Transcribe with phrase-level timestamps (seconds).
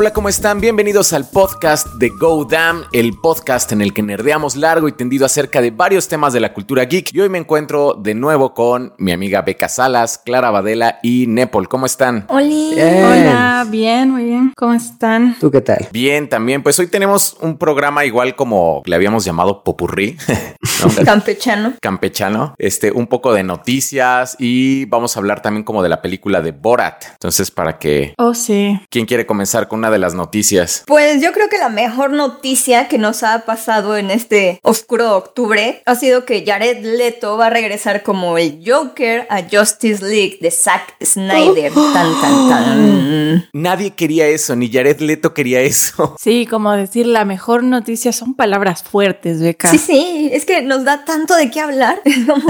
[0.00, 0.62] Hola, ¿cómo están?
[0.62, 5.26] Bienvenidos al podcast de Go Damn, el podcast en el que nerdeamos largo y tendido
[5.26, 7.12] acerca de varios temas de la cultura geek.
[7.12, 11.68] Y hoy me encuentro de nuevo con mi amiga Beca Salas, Clara Badela y Nepal.
[11.68, 12.24] ¿Cómo están?
[12.28, 12.72] Oli.
[12.80, 14.54] Hola, bien, muy bien.
[14.56, 15.36] ¿Cómo están?
[15.38, 15.86] ¿Tú qué tal?
[15.92, 16.62] Bien, también.
[16.62, 20.16] Pues hoy tenemos un programa igual como le habíamos llamado Popurrí.
[21.04, 21.74] Campechano.
[21.78, 22.54] Campechano.
[22.56, 26.52] Este, un poco de noticias y vamos a hablar también como de la película de
[26.52, 27.04] Borat.
[27.12, 28.14] Entonces, para que...
[28.16, 28.80] Oh, sí.
[28.88, 30.82] ¿Quién quiere comenzar con una de las noticias?
[30.86, 35.82] Pues yo creo que la mejor noticia que nos ha pasado en este oscuro octubre
[35.86, 40.50] ha sido que Jared Leto va a regresar como el Joker a Justice League de
[40.50, 41.72] Zack Snyder.
[41.92, 43.48] Tan, tan, tan.
[43.52, 46.16] Nadie quería eso, ni Jared Leto quería eso.
[46.20, 49.70] Sí, como decir la mejor noticia son palabras fuertes, Beca.
[49.70, 52.00] Sí, sí, es que nos da tanto de qué hablar.
[52.04, 52.46] Es como,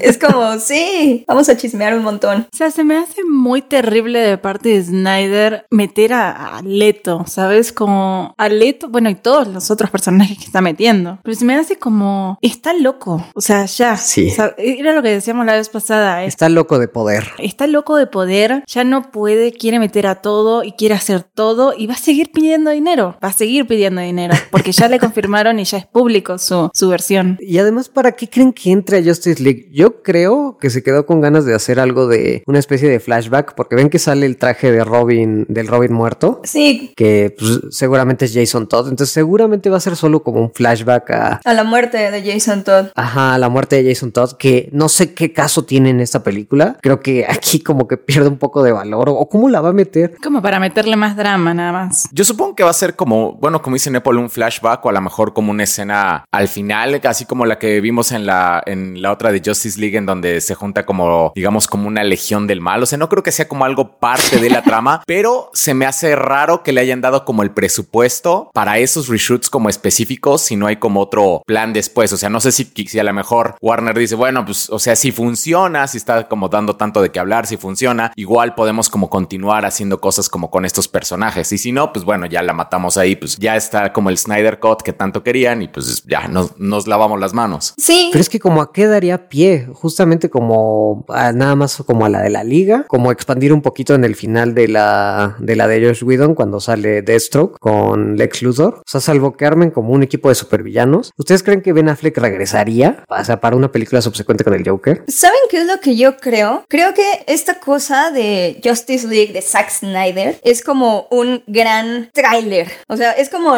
[0.00, 2.48] es como, sí, vamos a chismear un montón.
[2.52, 7.24] O sea, se me hace muy terrible de parte de Snyder meter a, a Leto,
[7.26, 7.72] ¿sabes?
[7.72, 11.18] Como a Leto, bueno, y todos los otros personajes que está metiendo.
[11.22, 13.24] Pero se me hace como, está loco.
[13.34, 13.96] O sea, ya.
[13.96, 14.28] Sí.
[14.30, 16.24] O sea, era lo que decíamos la vez pasada.
[16.24, 17.24] es- Está loco de poder.
[17.38, 21.72] Está loco de poder, ya no puede, quiere meter a todo y quiere hacer todo
[21.76, 25.58] y va a seguir pidiendo dinero, va a seguir pidiendo dinero, porque ya le confirmaron
[25.58, 27.38] y ya es público su, su versión.
[27.40, 29.68] Y además, ¿para qué creen que entre a Justice League?
[29.72, 33.54] Yo creo que se quedó con ganas de hacer algo de una especie de flashback,
[33.54, 36.55] porque ven que sale el traje de Robin, del Robin muerto, Sí,
[36.96, 38.88] que pues, seguramente es Jason Todd.
[38.88, 41.40] Entonces, seguramente va a ser solo como un flashback a.
[41.44, 42.86] a la muerte de Jason Todd.
[42.94, 46.22] Ajá, a la muerte de Jason Todd, que no sé qué caso tiene en esta
[46.22, 46.78] película.
[46.82, 49.08] Creo que aquí como que pierde un poco de valor.
[49.10, 50.16] ¿O cómo la va a meter?
[50.22, 52.08] Como para meterle más drama nada más.
[52.12, 54.92] Yo supongo que va a ser como, bueno, como dice Nepal, un flashback o a
[54.92, 59.02] lo mejor como una escena al final, así como la que vimos en la, en
[59.02, 62.60] la otra de Justice League, en donde se junta como, digamos, como una legión del
[62.60, 62.82] mal.
[62.82, 65.86] O sea, no creo que sea como algo parte de la trama, pero se me
[65.86, 70.54] hace raro que le hayan dado como el presupuesto para esos reshoots como específicos si
[70.54, 72.12] no hay como otro plan después.
[72.12, 74.96] O sea, no sé si, si a lo mejor Warner dice, bueno, pues, o sea,
[74.96, 79.08] si funciona, si está como dando tanto de qué hablar, si funciona, igual podemos como
[79.08, 81.50] continuar haciendo cosas como con estos personajes.
[81.52, 84.60] Y si no, pues bueno, ya la matamos ahí, pues ya está como el Snyder
[84.60, 87.74] Cut que tanto querían y pues ya nos, nos lavamos las manos.
[87.78, 92.04] Sí, Pero es que como a qué daría pie, justamente como a nada más como
[92.04, 95.56] a la de la liga, como expandir un poquito en el final de la de
[95.56, 99.70] la de Josh Whedon cuando sale Deathstroke con Lex Luthor, o sea, salvo que armen
[99.70, 101.12] como un equipo de supervillanos.
[101.16, 105.04] ¿Ustedes creen que Ben Affleck regresaría, o sea, para una película subsecuente con el Joker?
[105.08, 106.64] ¿Saben qué es lo que yo creo?
[106.68, 112.70] Creo que esta cosa de Justice League de Zack Snyder es como un gran tráiler.
[112.88, 113.54] O sea, es como,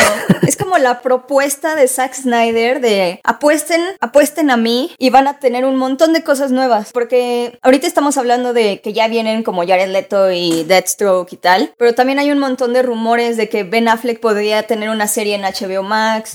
[0.47, 5.39] es como la propuesta de Zack Snyder de apuesten, apuesten a mí y van a
[5.39, 6.93] tener un montón de cosas nuevas.
[6.93, 11.73] Porque ahorita estamos hablando de que ya vienen como Jared Leto y Deathstroke y tal.
[11.79, 15.35] Pero también hay un montón de rumores de que Ben Affleck podría tener una serie
[15.37, 16.33] en HBO Max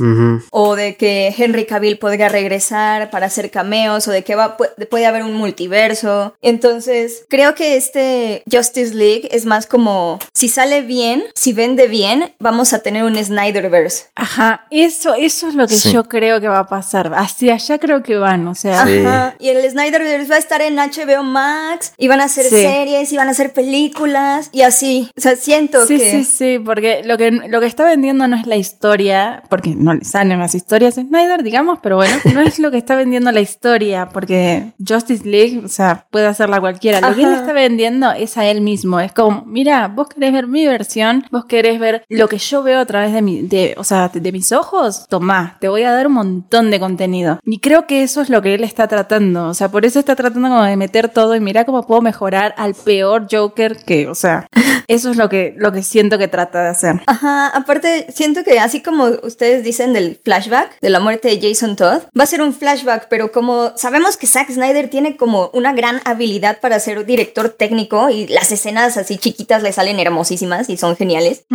[0.52, 5.06] o de que Henry Cavill podría regresar para hacer cameos o de que va, puede
[5.06, 6.34] haber un multiverso.
[6.42, 12.34] Entonces, creo que este Justice League es más como si sale bien, si vende bien,
[12.40, 14.06] vamos a tener un Snyderverse.
[14.16, 15.92] Ajá, eso, eso es lo que Sí.
[15.92, 17.12] yo creo que va a pasar.
[17.16, 18.86] Hacia allá creo que van, o sea.
[18.86, 19.00] Sí.
[19.00, 19.36] Ajá.
[19.40, 22.62] Y el Snyderverse va a estar en HBO Max y van a hacer Sí.
[22.62, 25.10] series y van a hacer películas y así.
[25.18, 28.36] O sea, siento Sí, que sí, sí, porque lo que, lo que está vendiendo no
[28.36, 32.42] es la historia, porque no le salen las historias de Snyder, digamos, pero bueno, no
[32.42, 37.02] es lo que está vendiendo la historia, porque Justice League, o sea, puede hacerla cualquiera.
[37.02, 39.00] Lo que él está vendiendo es a él mismo.
[39.00, 42.80] Es como, mira, vos querés ver mi versión, vos querés ver lo que yo veo
[42.80, 46.08] a través de mi, de, o sea, de mis ojos, tomá, te voy a dar
[46.08, 47.40] un montón de contenido.
[47.44, 49.48] Y creo que eso es lo que él está tratando.
[49.48, 52.54] O sea, por eso está tratando como de meter todo y mira cómo puedo mejorar
[52.58, 54.48] al peor Joker que, o sea,
[54.88, 57.02] eso es lo que, lo que siento que trata de hacer.
[57.08, 61.76] Ajá, aparte siento que así como ustedes dicen del flashback de la muerte de Jason
[61.76, 65.74] Todd, va a ser un flashback, pero como sabemos que Zack Snyder tiene como una
[65.74, 70.78] gran habilidad para ser director técnico y las escenas así chiquitas le salen hermosísimas y
[70.78, 71.46] son geniales,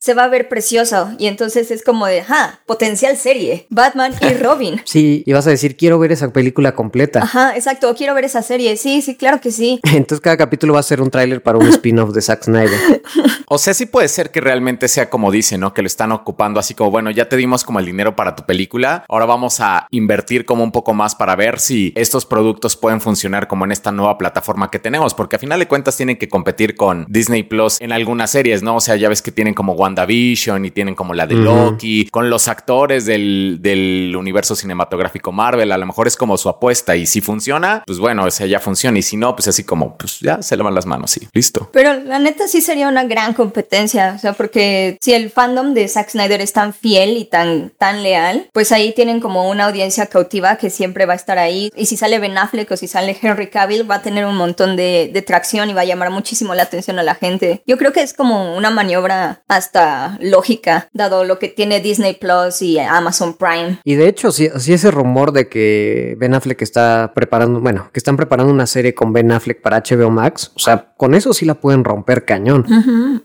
[0.00, 4.34] se va a ver precioso y entonces es como de, ja, potencial serie, Batman y
[4.42, 4.80] Robin.
[4.84, 7.20] Sí, y vas a decir, quiero ver esa película completa.
[7.22, 9.80] Ajá, exacto, quiero ver esa serie, sí, sí, claro que sí.
[9.92, 13.02] Entonces cada capítulo va a ser un tráiler para un spin-off de Zack Snyder.
[13.50, 15.74] O sea, sí puede ser que realmente sea como dice, ¿no?
[15.74, 18.46] Que lo están ocupando así como, bueno, ya te dimos como el dinero para tu
[18.46, 23.00] película, ahora vamos a invertir como un poco más para ver si estos productos pueden
[23.00, 26.28] funcionar como en esta nueva plataforma que tenemos, porque a final de cuentas tienen que
[26.28, 28.76] competir con Disney Plus en algunas series, ¿no?
[28.76, 31.38] O sea, ya ves que tienen como WandaVision y tienen como la de.
[31.38, 36.48] Loki, con los actores del, del universo cinematográfico Marvel, a lo mejor es como su
[36.48, 39.64] apuesta y si funciona, pues bueno, o sea, ya funciona y si no, pues así
[39.64, 41.70] como, pues ya se lavan las manos y listo.
[41.72, 45.74] Pero la neta sí sería una gran competencia audiencia, o sea, porque si el fandom
[45.74, 49.66] de Zack Snyder es tan fiel y tan, tan leal, pues ahí tienen como una
[49.66, 51.70] audiencia cautiva que siempre va a estar ahí.
[51.76, 54.76] Y si sale Ben Affleck o si sale Henry Cavill, va a tener un montón
[54.76, 57.62] de, de tracción y va a llamar muchísimo la atención a la gente.
[57.66, 62.62] Yo creo que es como una maniobra hasta lógica, dado lo que tiene Disney Plus
[62.62, 63.78] y Amazon Prime.
[63.84, 67.98] Y de hecho, si, si ese rumor de que Ben Affleck está preparando, bueno, que
[67.98, 71.44] están preparando una serie con Ben Affleck para HBO Max, o sea, con eso sí
[71.44, 72.66] la pueden romper cañón.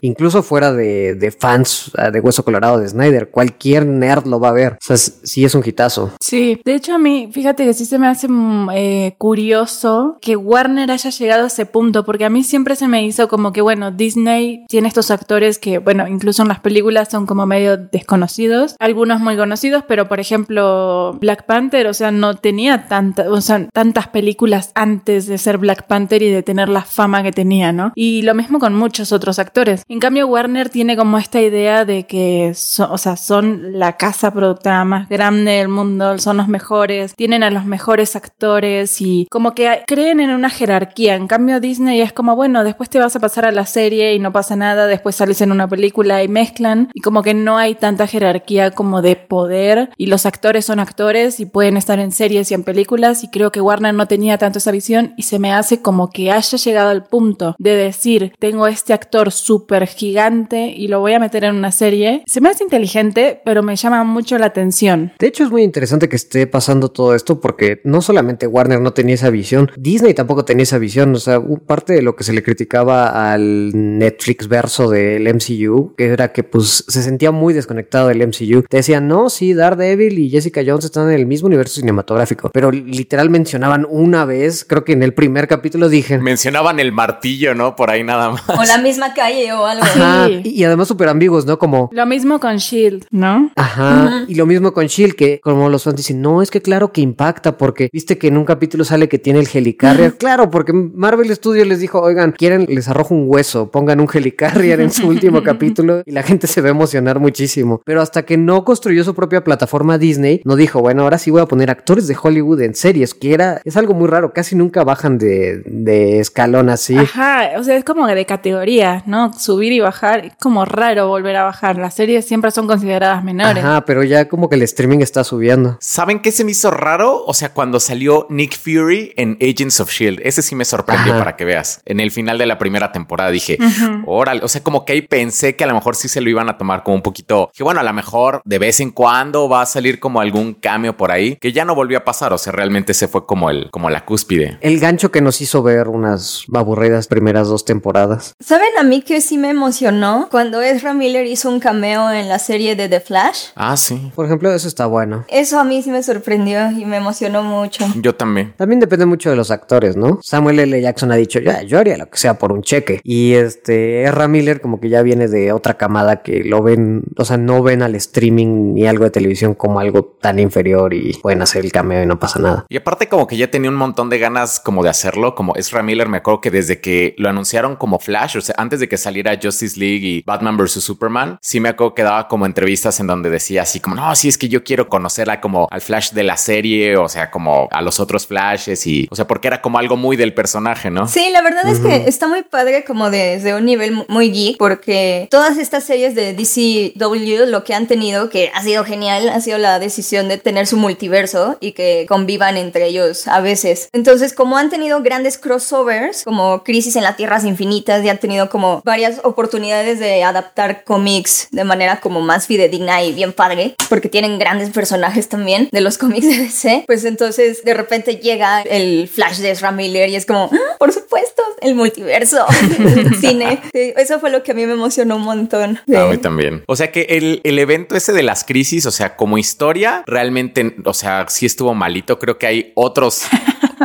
[0.02, 4.74] Incluso fuera de, fans de Hueso Colorado de Snyder, cualquier nerd lo va a ver.
[4.74, 6.12] O sea, sí es un hitazo.
[6.22, 10.36] Sí, de hecho a mí, fíjate que sí se me hace mm, eh, curioso que
[10.36, 13.62] Warner haya llegado a ese punto, porque a mí siempre se me hizo como que,
[13.62, 18.76] bueno, Disney tiene estos actores que, bueno, incluso en las películas son como medio desconocidos,
[18.78, 23.68] algunos muy conocidos, pero por ejemplo, Black Panther, o sea, no tenía tanta, o sea,
[23.74, 27.92] tantas películas antes de ser Black Panther y de tener la fama que tenía, ¿no?
[27.96, 29.82] Y lo mismo con muchos otros actores.
[29.90, 32.54] En cambio, Warner tiene como esta idea de que,
[32.90, 37.52] o sea, son la casa productora más grande del mundo, son los mejores, tienen a
[37.52, 41.14] los mejores actores y como que creen en una jerarquía.
[41.14, 44.20] En cambio, Disney es como, bueno, después te vas a pasar a la serie y
[44.20, 47.76] no pasa nada, después sales en una película y mezclan y como que no hay
[47.76, 52.50] tanta jerarquía como de poder y los actores son actores y pueden estar en series
[52.50, 55.54] y en películas y creo que Warner no tenía tanto esa visión y se me
[55.54, 60.88] hace como que haya llegado al punto de decir, tengo este actor súper gigante y
[60.88, 62.24] lo voy a meter en una serie.
[62.26, 65.12] Se me hace inteligente, pero me llama mucho la atención.
[65.20, 68.94] De hecho, es muy interesante que esté pasando todo esto porque no solamente Warner no
[68.94, 71.14] tenía esa visión, Disney tampoco tenía esa visión.
[71.14, 76.06] O sea, parte de lo que se le criticaba al Netflix verso del MCU, que
[76.06, 78.64] era que pues se sentía muy desconectado del MCU.
[78.70, 82.72] Te decían, no, sí, Daredevil y Jessica Jones están en el mismo universo cinematográfico, pero
[82.72, 86.18] literal mencionaban una vez, creo que en el primer capítulo dije.
[86.18, 87.76] Mencionaban el martillo, ¿no?
[87.76, 88.44] Por ahí nada más.
[88.48, 89.84] O la misma calle o algo.
[89.84, 90.13] Ajá.
[90.44, 91.58] Y, además súper ambiguos, ¿no?
[91.58, 91.90] Como...
[91.92, 93.52] Lo mismo con Shield, ¿no?
[93.56, 94.26] Ajá.
[94.28, 97.02] Y lo mismo con Shield, que como los fans dicen, no, es que claro que
[97.02, 100.18] impacta, porque viste que en un capítulo sale que tiene el helicarrier.
[100.18, 104.80] claro, porque Marvel Studios les dijo, oigan, quieren, les arrojo un hueso, pongan un helicarrier
[104.82, 107.82] en su último capítulo y la gente se va a emocionar muchísimo.
[107.86, 111.42] Pero hasta que no construyó su propia plataforma Disney, no dijo, bueno, ahora sí voy
[111.42, 114.84] a poner actores de Hollywood en series, que era, es algo muy raro, casi nunca
[114.84, 116.98] bajan de, de escalón así.
[116.98, 119.34] Ajá, o sea, es como de categoría, ¿no?
[119.34, 121.78] Subir y bajar, es como raro volver a bajar.
[121.78, 123.64] Las series siempre son consideradas menores.
[123.64, 125.78] Ajá, pero ya como que el streaming está subiendo.
[125.80, 127.24] ¿Saben qué se me hizo raro?
[127.26, 131.36] O sea, cuando salió Nick Fury en Agents of Shield, ese sí me sorprendió para
[131.36, 131.82] que veas.
[131.86, 133.58] En el final de la primera temporada dije,
[134.06, 136.50] órale, o sea, como que ahí pensé que a lo mejor sí se lo iban
[136.50, 139.62] a tomar como un poquito, que bueno, a lo mejor de vez en cuando va
[139.62, 142.52] a salir como algún cambio por ahí, que ya no volvió a pasar, o sea,
[142.52, 144.58] realmente se fue como el, como la cúspide.
[144.62, 148.34] El gancho que nos hizo ver unas aburridas primeras dos temporadas.
[148.40, 149.93] ¿Saben a mí que sí me emocionó
[150.30, 153.48] cuando Ezra Miller hizo un cameo en la serie de The Flash?
[153.56, 154.12] Ah, sí.
[154.16, 155.26] Por ejemplo, eso está bueno.
[155.28, 157.86] Eso a mí sí me sorprendió y me emocionó mucho.
[158.02, 158.54] Yo también.
[158.58, 160.20] También depende mucho de los actores, ¿no?
[160.24, 160.82] Samuel L.
[160.82, 163.02] Jackson ha dicho, ya, yo haría lo que sea por un cheque.
[163.04, 167.26] Y este, Ezra Miller como que ya viene de otra camada que lo ven, o
[167.26, 171.42] sea, no ven al streaming ni algo de televisión como algo tan inferior y pueden
[171.42, 172.66] hacer el cameo y no pasa nada.
[172.70, 175.84] Y aparte como que ya tenía un montón de ganas como de hacerlo, como Ezra
[175.84, 178.98] Miller, me acuerdo que desde que lo anunciaron como Flash, o sea, antes de que
[178.98, 180.84] saliera Justice League y Batman vs.
[180.84, 184.28] Superman, sí me acuerdo que daba como entrevistas en donde decía así como, no, sí
[184.28, 187.82] es que yo quiero conocerla como al Flash de la serie, o sea, como a
[187.82, 191.08] los otros Flashes y, o sea, porque era como algo muy del personaje, ¿no?
[191.08, 195.28] Sí, la verdad es que está muy padre como desde un nivel muy geek, porque
[195.30, 199.58] todas estas series de DCW lo que han tenido, que ha sido genial, ha sido
[199.58, 203.90] la decisión de tener su multiverso y que convivan entre ellos a veces.
[203.94, 208.50] Entonces, como han tenido grandes crossovers, como Crisis en las Tierras Infinitas, y han tenido
[208.50, 214.10] como varias oportunidades de adaptar cómics de manera como más fidedigna y bien padre, porque
[214.10, 219.08] tienen grandes personajes también de los cómics de DC, pues entonces de repente llega el
[219.08, 220.76] Flash de Ezra Miller y es como, ¡Ah!
[220.80, 222.46] por supuesto, el multiverso,
[222.80, 223.62] el cine.
[223.74, 225.80] Sí, eso fue lo que a mí me emocionó un montón.
[225.96, 226.64] A mí también.
[226.68, 230.76] O sea que el, el evento ese de las crisis, o sea, como historia, realmente,
[230.86, 232.20] o sea, sí estuvo malito.
[232.20, 233.24] Creo que hay otros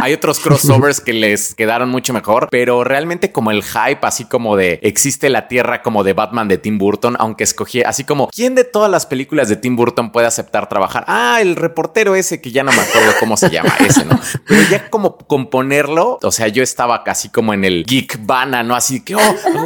[0.02, 4.57] hay otros crossovers que les quedaron mucho mejor, pero realmente como el hype, así como
[4.57, 8.55] de existe la tierra como de Batman de Tim Burton, aunque escogí así como quién
[8.55, 11.05] de todas las películas de Tim Burton puede aceptar trabajar.
[11.09, 14.19] Ah, el reportero ese que ya no me acuerdo cómo se llama ese, ¿no?
[14.47, 18.75] Pero ya como componerlo, o sea, yo estaba casi como en el geek vana, ¿no?
[18.75, 19.21] Así que, oh,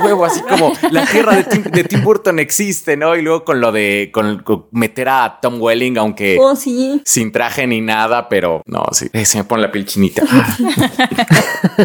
[0.05, 3.17] huevo, así como la tierra de Tim, de Tim Burton existe, ¿no?
[3.17, 7.01] Y luego con lo de con, con meter a Tom Welling, aunque Oh, sí.
[7.05, 10.22] sin traje ni nada, pero no, sí, eh, se me pone la piel chinita.
[10.31, 11.85] ha ha ha ha ha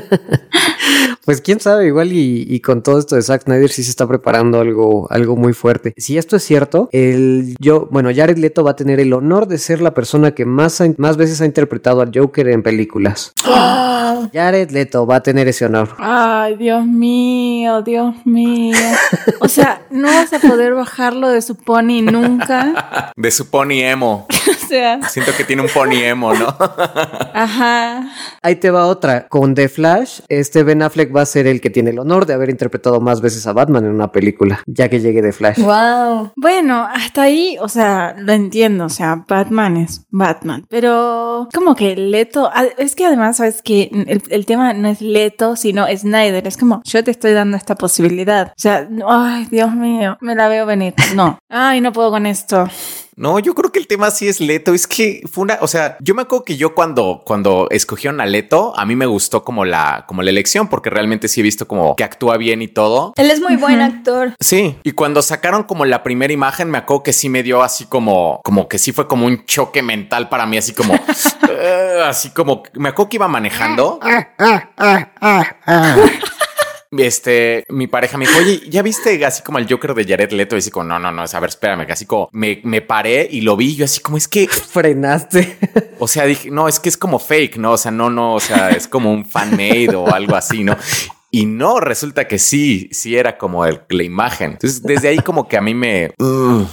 [0.53, 0.76] ha
[1.25, 4.07] Pues quién sabe, igual y, y, con todo esto de Zack Snyder sí se está
[4.07, 5.93] preparando algo, algo muy fuerte.
[5.97, 9.57] Si esto es cierto, el yo, bueno, Jared Leto va a tener el honor de
[9.57, 13.33] ser la persona que más, más veces ha interpretado al Joker en películas.
[14.33, 15.89] Jared Leto va a tener ese honor.
[15.99, 18.77] Ay, Dios mío, Dios mío.
[19.39, 23.11] O sea, no vas a poder bajarlo de su pony nunca.
[23.15, 24.27] De su pony emo.
[24.49, 25.01] o sea.
[25.09, 26.55] Siento que tiene un pony emo, ¿no?
[27.33, 28.09] Ajá.
[28.41, 29.27] Ahí te va otra.
[29.27, 32.33] Con The Flash, este Ben Affleck va a ser el que tiene el honor de
[32.33, 35.59] haber interpretado más veces a Batman en una película, ya que llegue The Flash.
[35.59, 36.31] Wow.
[36.35, 38.85] Bueno, hasta ahí, o sea, lo entiendo.
[38.85, 40.65] O sea, Batman es Batman.
[40.69, 45.55] Pero como que Leto, es que además, sabes que el, el tema no es Leto,
[45.55, 46.47] sino Snyder.
[46.47, 48.49] Es como, yo te estoy dando esta posibilidad.
[48.49, 50.93] O sea, ay, Dios mío, me la veo venir.
[51.15, 51.39] No.
[51.49, 52.67] Ay, no puedo con esto.
[53.17, 54.75] No, yo creo que el tema sí es Leto.
[54.75, 58.27] Es que fue una, o sea, yo me acuerdo que yo cuando, cuando escogieron a
[58.27, 61.67] Leto, a mí me gustó como la, como la elección, porque realmente sí he visto
[61.67, 63.13] como que actúa bien y todo.
[63.15, 64.35] Él es muy buen actor.
[64.39, 64.77] Sí.
[64.83, 68.39] Y cuando sacaron como la primera imagen, me acuerdo que sí me dio así como,
[68.43, 72.61] como que sí fue como un choque mental para mí, así como, uh, así como,
[72.73, 73.99] me acuerdo que iba manejando.
[76.91, 80.55] Este, mi pareja me dijo, oye, ¿ya viste así como el Joker de Jared Leto?
[80.55, 83.41] Y así como, no, no, no, a ver, espérame, así como me, me paré y
[83.41, 84.47] lo vi, yo así como, es que...
[84.71, 85.57] Frenaste.
[85.99, 87.73] O sea, dije, no, es que es como fake, ¿no?
[87.73, 90.77] O sea, no, no, o sea, es como un fan made o algo así, ¿no?
[91.29, 94.51] Y no, resulta que sí, sí era como el, la imagen.
[94.51, 96.11] Entonces, desde ahí como que a mí me...
[96.19, 96.65] Uh.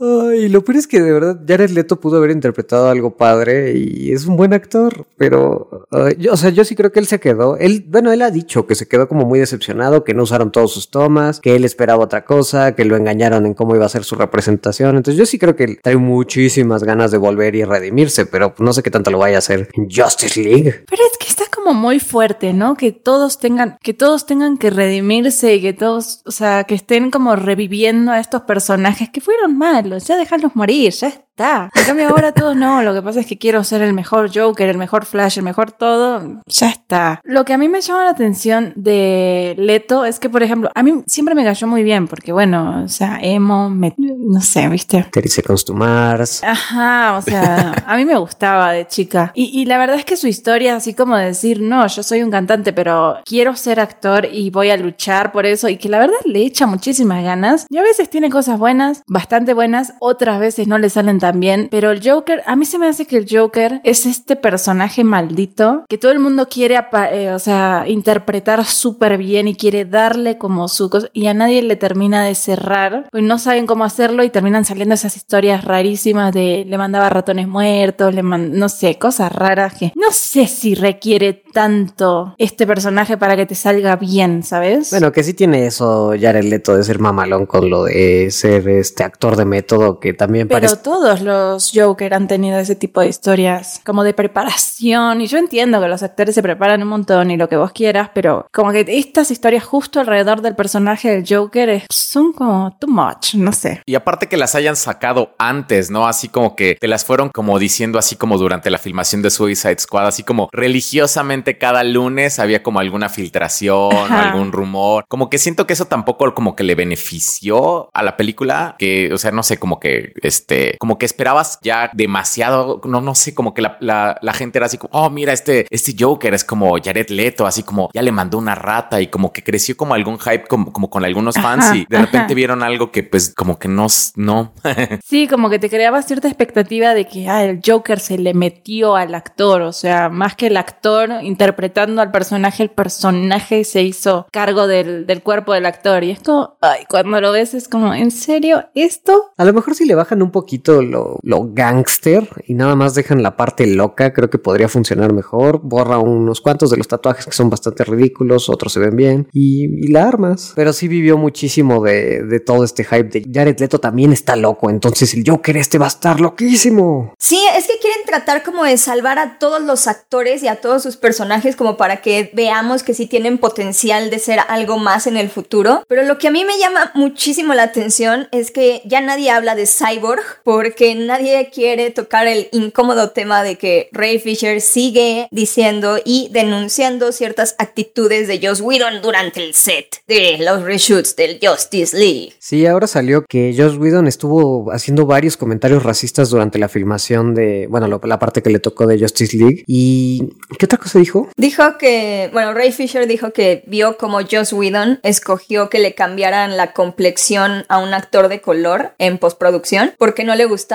[0.00, 4.12] Ay, lo peor es que de verdad Jared Leto pudo haber interpretado algo padre y
[4.12, 5.86] es un buen actor, pero
[6.18, 7.56] yo, o sea, yo sí creo que él se quedó.
[7.56, 10.72] Él, bueno, él ha dicho que se quedó como muy decepcionado, que no usaron todos
[10.72, 14.04] sus tomas, que él esperaba otra cosa, que lo engañaron en cómo iba a ser
[14.04, 14.96] su representación.
[14.96, 18.72] Entonces, yo sí creo que él trae muchísimas ganas de volver y redimirse, pero no
[18.72, 20.84] sé qué tanto lo vaya a hacer en Justice League.
[20.88, 22.76] Pero es que está como muy fuerte, ¿no?
[22.76, 27.10] Que todos tengan, que todos tengan que redimirse y que todos, o sea, que estén
[27.10, 31.70] como reviviendo a estos personajes que fueron malos, ya dejarlos morir, ya está.
[31.74, 34.68] En cambio ahora todos no, lo que pasa es que quiero ser el mejor Joker,
[34.68, 37.20] el mejor Flash, el mejor todo, ya está.
[37.24, 40.82] Lo que a mí me llama la atención de Leto es que, por ejemplo, a
[40.82, 45.06] mí siempre me cayó muy bien, porque bueno, o sea, emo, me, no sé, ¿viste?
[45.10, 46.42] 30 Seconds to Mars.
[46.44, 49.32] Ajá, o sea, a mí me gustaba de chica.
[49.34, 52.30] Y, y la verdad es que su historia, así como decir, no, yo soy un
[52.30, 56.16] cantante, pero quiero ser actor y voy a luchar por eso, y que la verdad
[56.26, 57.66] le echa muchísimas ganas.
[57.70, 61.68] Y a veces tiene cosas buenas, bastante buenas, otras veces no le salen tan bien,
[61.70, 65.84] pero el Joker, a mí se me hace que el Joker es este personaje maldito
[65.88, 66.80] que todo el mundo quiere,
[67.12, 71.62] eh, o sea, interpretar súper bien y quiere darle como su cosa, y a nadie
[71.62, 76.32] le termina de cerrar, pues no saben cómo hacerlo y terminan saliendo esas historias rarísimas
[76.32, 80.74] de le mandaba ratones muertos, le man no sé, cosas raras que no sé si
[80.74, 84.90] requiere tanto este personaje para que te salga bien, ¿sabes?
[84.90, 89.04] Bueno, que sí tiene eso Jared Leto de ser mamalón con lo de ser este
[89.04, 90.82] actor de método que también Pero parece...
[91.12, 95.80] todos los Joker han tenido ese tipo de historias como de preparación y yo entiendo
[95.80, 98.84] que los actores se preparan un montón y lo que vos quieras, pero como que
[98.88, 103.82] estas historias justo alrededor del personaje del Joker son como too much, no sé.
[103.84, 106.06] Y aparte que las hayan sacado antes, ¿no?
[106.06, 109.78] Así como que te las fueron como diciendo así como durante la filmación de Suicide
[109.78, 114.30] Squad, así como religiosamente cada lunes había como alguna filtración, Ajá.
[114.30, 115.04] algún rumor.
[115.08, 119.18] Como que siento que eso tampoco como que le benefició a la película, que, o
[119.18, 123.54] sea, no sé, como que, este, como que esperabas ya demasiado, no, no sé, como
[123.54, 126.76] que la, la, la gente era así como, oh, mira, este, este Joker es como
[126.82, 130.18] Jared Leto, así como ya le mandó una rata y como que creció como algún
[130.18, 132.34] hype como, como con algunos fans Ajá, y de repente ajá.
[132.34, 134.52] vieron algo que pues como que no, no.
[135.04, 138.96] Sí, como que te creaba cierta expectativa de que ah, el Joker se le metió
[138.96, 144.26] al actor, o sea, más que el actor interpretando al personaje, el personaje se hizo
[144.30, 146.04] cargo del, del cuerpo del actor.
[146.04, 148.68] Y es como, ay, cuando lo ves es como, ¿en serio?
[148.74, 149.32] ¿Esto?
[149.36, 153.22] A lo mejor si le bajan un poquito lo, lo gangster y nada más dejan
[153.22, 155.60] la parte loca, creo que podría funcionar mejor.
[155.62, 159.64] Borra unos cuantos de los tatuajes que son bastante ridículos, otros se ven bien y,
[159.84, 160.52] y la armas.
[160.54, 165.14] Pero sí vivió muchísimo de, todo este hype de Jared Leto también está loco, entonces
[165.14, 167.14] el Joker este va a estar loquísimo.
[167.18, 170.82] Sí, es que quieren tratar como de salvar a todos los actores y a todos
[170.82, 175.16] sus personajes como para que veamos que sí tienen potencial de ser algo más en
[175.16, 175.84] el futuro.
[175.88, 179.54] Pero lo que a mí me llama muchísimo la atención es que ya nadie habla
[179.54, 185.98] de Cyborg porque nadie quiere tocar el incómodo tema de que Ray Fisher sigue diciendo
[186.04, 191.96] y denunciando ciertas actitudes de Joss Whedon durante el set de los reshoots del Justice
[191.96, 192.32] League.
[192.38, 197.66] Sí, ahora salió que Joss Whedon estuvo haciendo varios comentarios racistas durante la filmación de,
[197.68, 199.62] bueno, lo- la parte que le tocó de Justice League.
[199.66, 201.02] ¿Y qué otra cosa dijo?
[201.02, 201.28] dijo?
[201.36, 206.56] Dijo que, bueno, Ray Fisher dijo que vio como Joss Whedon escogió que le cambiaran
[206.56, 210.71] la complexión a un actor de color en postproducción porque no le gustaba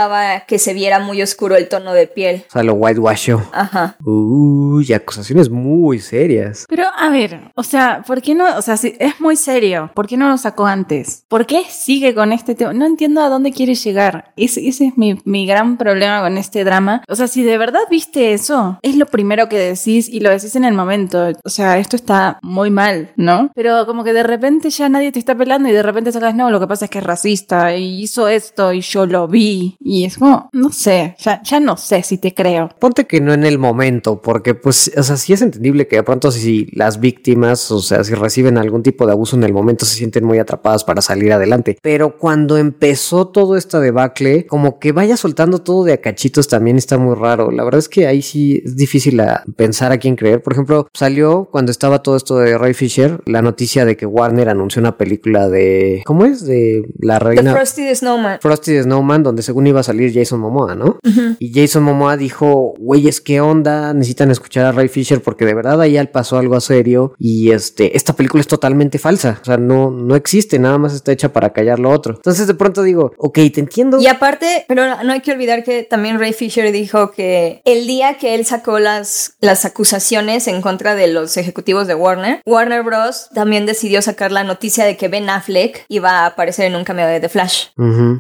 [0.48, 2.44] que se viera muy oscuro el tono de piel.
[2.50, 3.42] O sea, lo whitewashó.
[3.52, 3.96] Ajá.
[4.04, 6.66] Uy, acusaciones muy serias.
[6.70, 8.58] Pero a ver, o sea, ¿por qué no?
[8.58, 11.24] O sea, si es muy serio, ¿por qué no lo sacó antes?
[11.28, 12.74] ¿Por qué sigue con este tema?
[12.74, 14.32] No entiendo a dónde quiere llegar.
[14.38, 17.04] Ese, ese es mi, mi gran problema con este drama.
[17.08, 20.56] O sea, si de verdad viste eso, es lo primero que decís y lo decís
[20.56, 21.30] en el momento.
[21.44, 23.52] O sea, esto está muy mal, ¿no?
[23.56, 26.52] Pero como que de repente ya nadie te está pelando y de repente sacas, no,
[26.52, 29.78] lo que pasa es que es racista y hizo esto y yo lo vi.
[29.90, 32.70] Y es como, no sé, ya, ya no sé si te creo.
[32.78, 36.04] Ponte que no en el momento, porque pues, o sea, sí es entendible que de
[36.04, 39.86] pronto si las víctimas, o sea, si reciben algún tipo de abuso en el momento,
[39.86, 41.78] se sienten muy atrapadas para salir adelante.
[41.82, 46.76] Pero cuando empezó todo esta debacle, como que vaya soltando todo de a cachitos también
[46.76, 47.50] está muy raro.
[47.50, 50.42] La verdad es que ahí sí es difícil a pensar a quién creer.
[50.42, 54.50] Por ejemplo, salió cuando estaba todo esto de Ray Fisher la noticia de que Warner
[54.50, 56.46] anunció una película de, ¿cómo es?
[56.46, 57.54] De la The reina.
[57.54, 58.40] Frosty the Snowman.
[58.42, 61.00] Frosty the Snowman, donde según iba a salir Jason Momoa, ¿no?
[61.40, 63.94] Y Jason Momoa dijo, güeyes, ¿qué onda?
[63.94, 67.52] Necesitan escuchar a Ray Fisher porque de verdad ahí al pasó algo a serio y
[67.52, 71.34] este, esta película es totalmente falsa, o sea, no, no existe, nada más está hecha
[71.34, 72.16] para callar lo otro.
[72.16, 74.02] Entonces de pronto digo, ok, te entiendo.
[74.02, 78.18] Y aparte, pero no hay que olvidar que también Ray Fisher dijo que el día
[78.18, 83.30] que él sacó las, las acusaciones en contra de los ejecutivos de Warner, Warner Bros.
[83.34, 87.08] también decidió sacar la noticia de que Ben Affleck iba a aparecer en un cameo
[87.08, 87.68] de The Flash.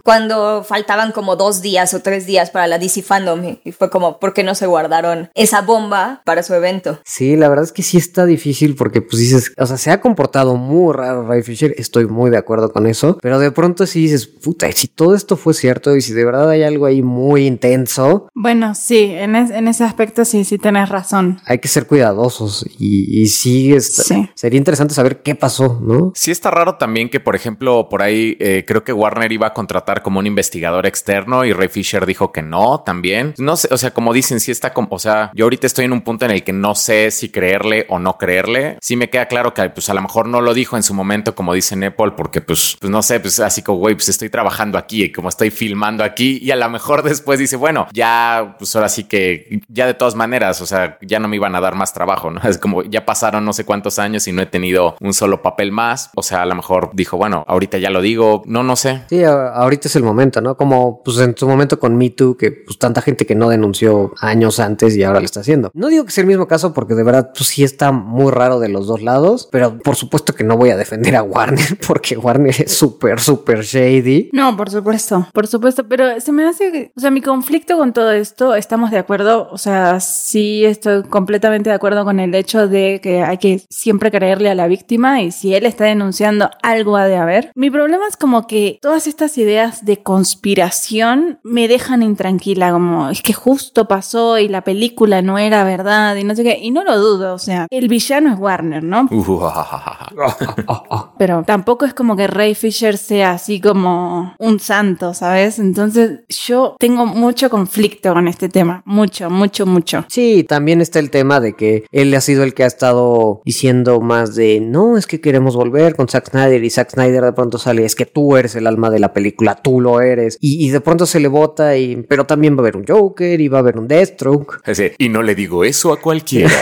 [0.03, 4.19] Cuando faltaban como dos días o tres días para la DC Fandom y- fue como,
[4.19, 6.99] ¿por qué no se guardaron esa bomba para su evento?
[7.05, 10.01] Sí, la verdad es que sí está difícil porque pues dices, o sea, se ha
[10.01, 14.01] comportado muy raro Ray Fisher, estoy muy de acuerdo con eso, pero de pronto sí
[14.01, 17.45] dices, puta, si todo esto fue cierto y si de verdad hay algo ahí muy
[17.45, 21.39] intenso, Bueno, sí, en, es- en ese aspecto sí, sí tenés razón.
[21.45, 24.29] hay que ser cuidadosos y, y sí, está- Sí.
[24.35, 26.11] sería interesante saber qué pasó, ¿no?
[26.15, 29.53] Sí está raro también que, por ejemplo, por ahí eh, creo que Warner iba a
[29.53, 33.33] contratar como un investigador externo y Ray Fisher dijo que no también.
[33.37, 35.93] No sé, o sea, como dicen, sí está como, o sea, yo ahorita estoy en
[35.93, 38.77] un punto en el que no sé si creerle o no creerle.
[38.81, 41.35] Sí me queda claro que pues a lo mejor no lo dijo en su momento
[41.35, 44.77] como dice Apple porque pues, pues no sé, pues así como, güey, pues estoy trabajando
[44.77, 48.75] aquí y como estoy filmando aquí y a lo mejor después dice, bueno, ya, pues
[48.75, 51.75] ahora sí que ya de todas maneras, o sea, ya no me iban a dar
[51.75, 52.41] más trabajo, ¿no?
[52.47, 55.71] Es como ya pasaron no sé cuántos años y no he tenido un solo papel
[55.71, 56.11] más.
[56.15, 59.03] O sea, a lo mejor dijo, bueno, ahorita ya lo digo, no, no sé.
[59.09, 60.55] Sí, ahorita es el momento, ¿no?
[60.55, 64.13] Como pues en su momento con Me Too, que pues tanta gente que no denunció
[64.19, 65.71] años antes y ahora lo está haciendo.
[65.73, 68.59] No digo que sea el mismo caso porque de verdad pues sí está muy raro
[68.59, 72.17] de los dos lados, pero por supuesto que no voy a defender a Warner porque
[72.17, 74.29] Warner es súper, súper shady.
[74.33, 77.93] No, por supuesto, por supuesto, pero se me hace que, o sea, mi conflicto con
[77.93, 82.67] todo esto, estamos de acuerdo, o sea, sí estoy completamente de acuerdo con el hecho
[82.67, 86.97] de que hay que siempre creerle a la víctima y si él está denunciando algo
[86.97, 87.51] ha de haber.
[87.55, 91.06] Mi problema es como que todas estas ideas de conspiración
[91.43, 96.23] me dejan intranquila, como es que justo pasó y la película no era verdad y
[96.23, 99.07] no sé qué, y no lo dudo, o sea, el villano es Warner, ¿no?
[99.11, 99.37] Uh.
[101.17, 105.59] Pero tampoco es como que Ray Fisher sea así como un santo, ¿sabes?
[105.59, 108.81] Entonces yo tengo mucho conflicto con este tema.
[108.85, 110.05] Mucho, mucho, mucho.
[110.09, 113.99] Sí, también está el tema de que él ha sido el que ha estado diciendo
[114.01, 117.57] más de no, es que queremos volver con Zack Snyder y Zack Snyder de pronto
[117.57, 120.37] sale, es que tú eres el alma de la película, tú lo eres.
[120.41, 123.39] Y, y de pronto se le vota y pero también va a haber un Joker
[123.39, 124.61] y va a haber un Deathstroke.
[124.65, 126.51] Ese, y no le digo eso a cualquiera.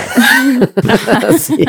[1.37, 1.65] Sí.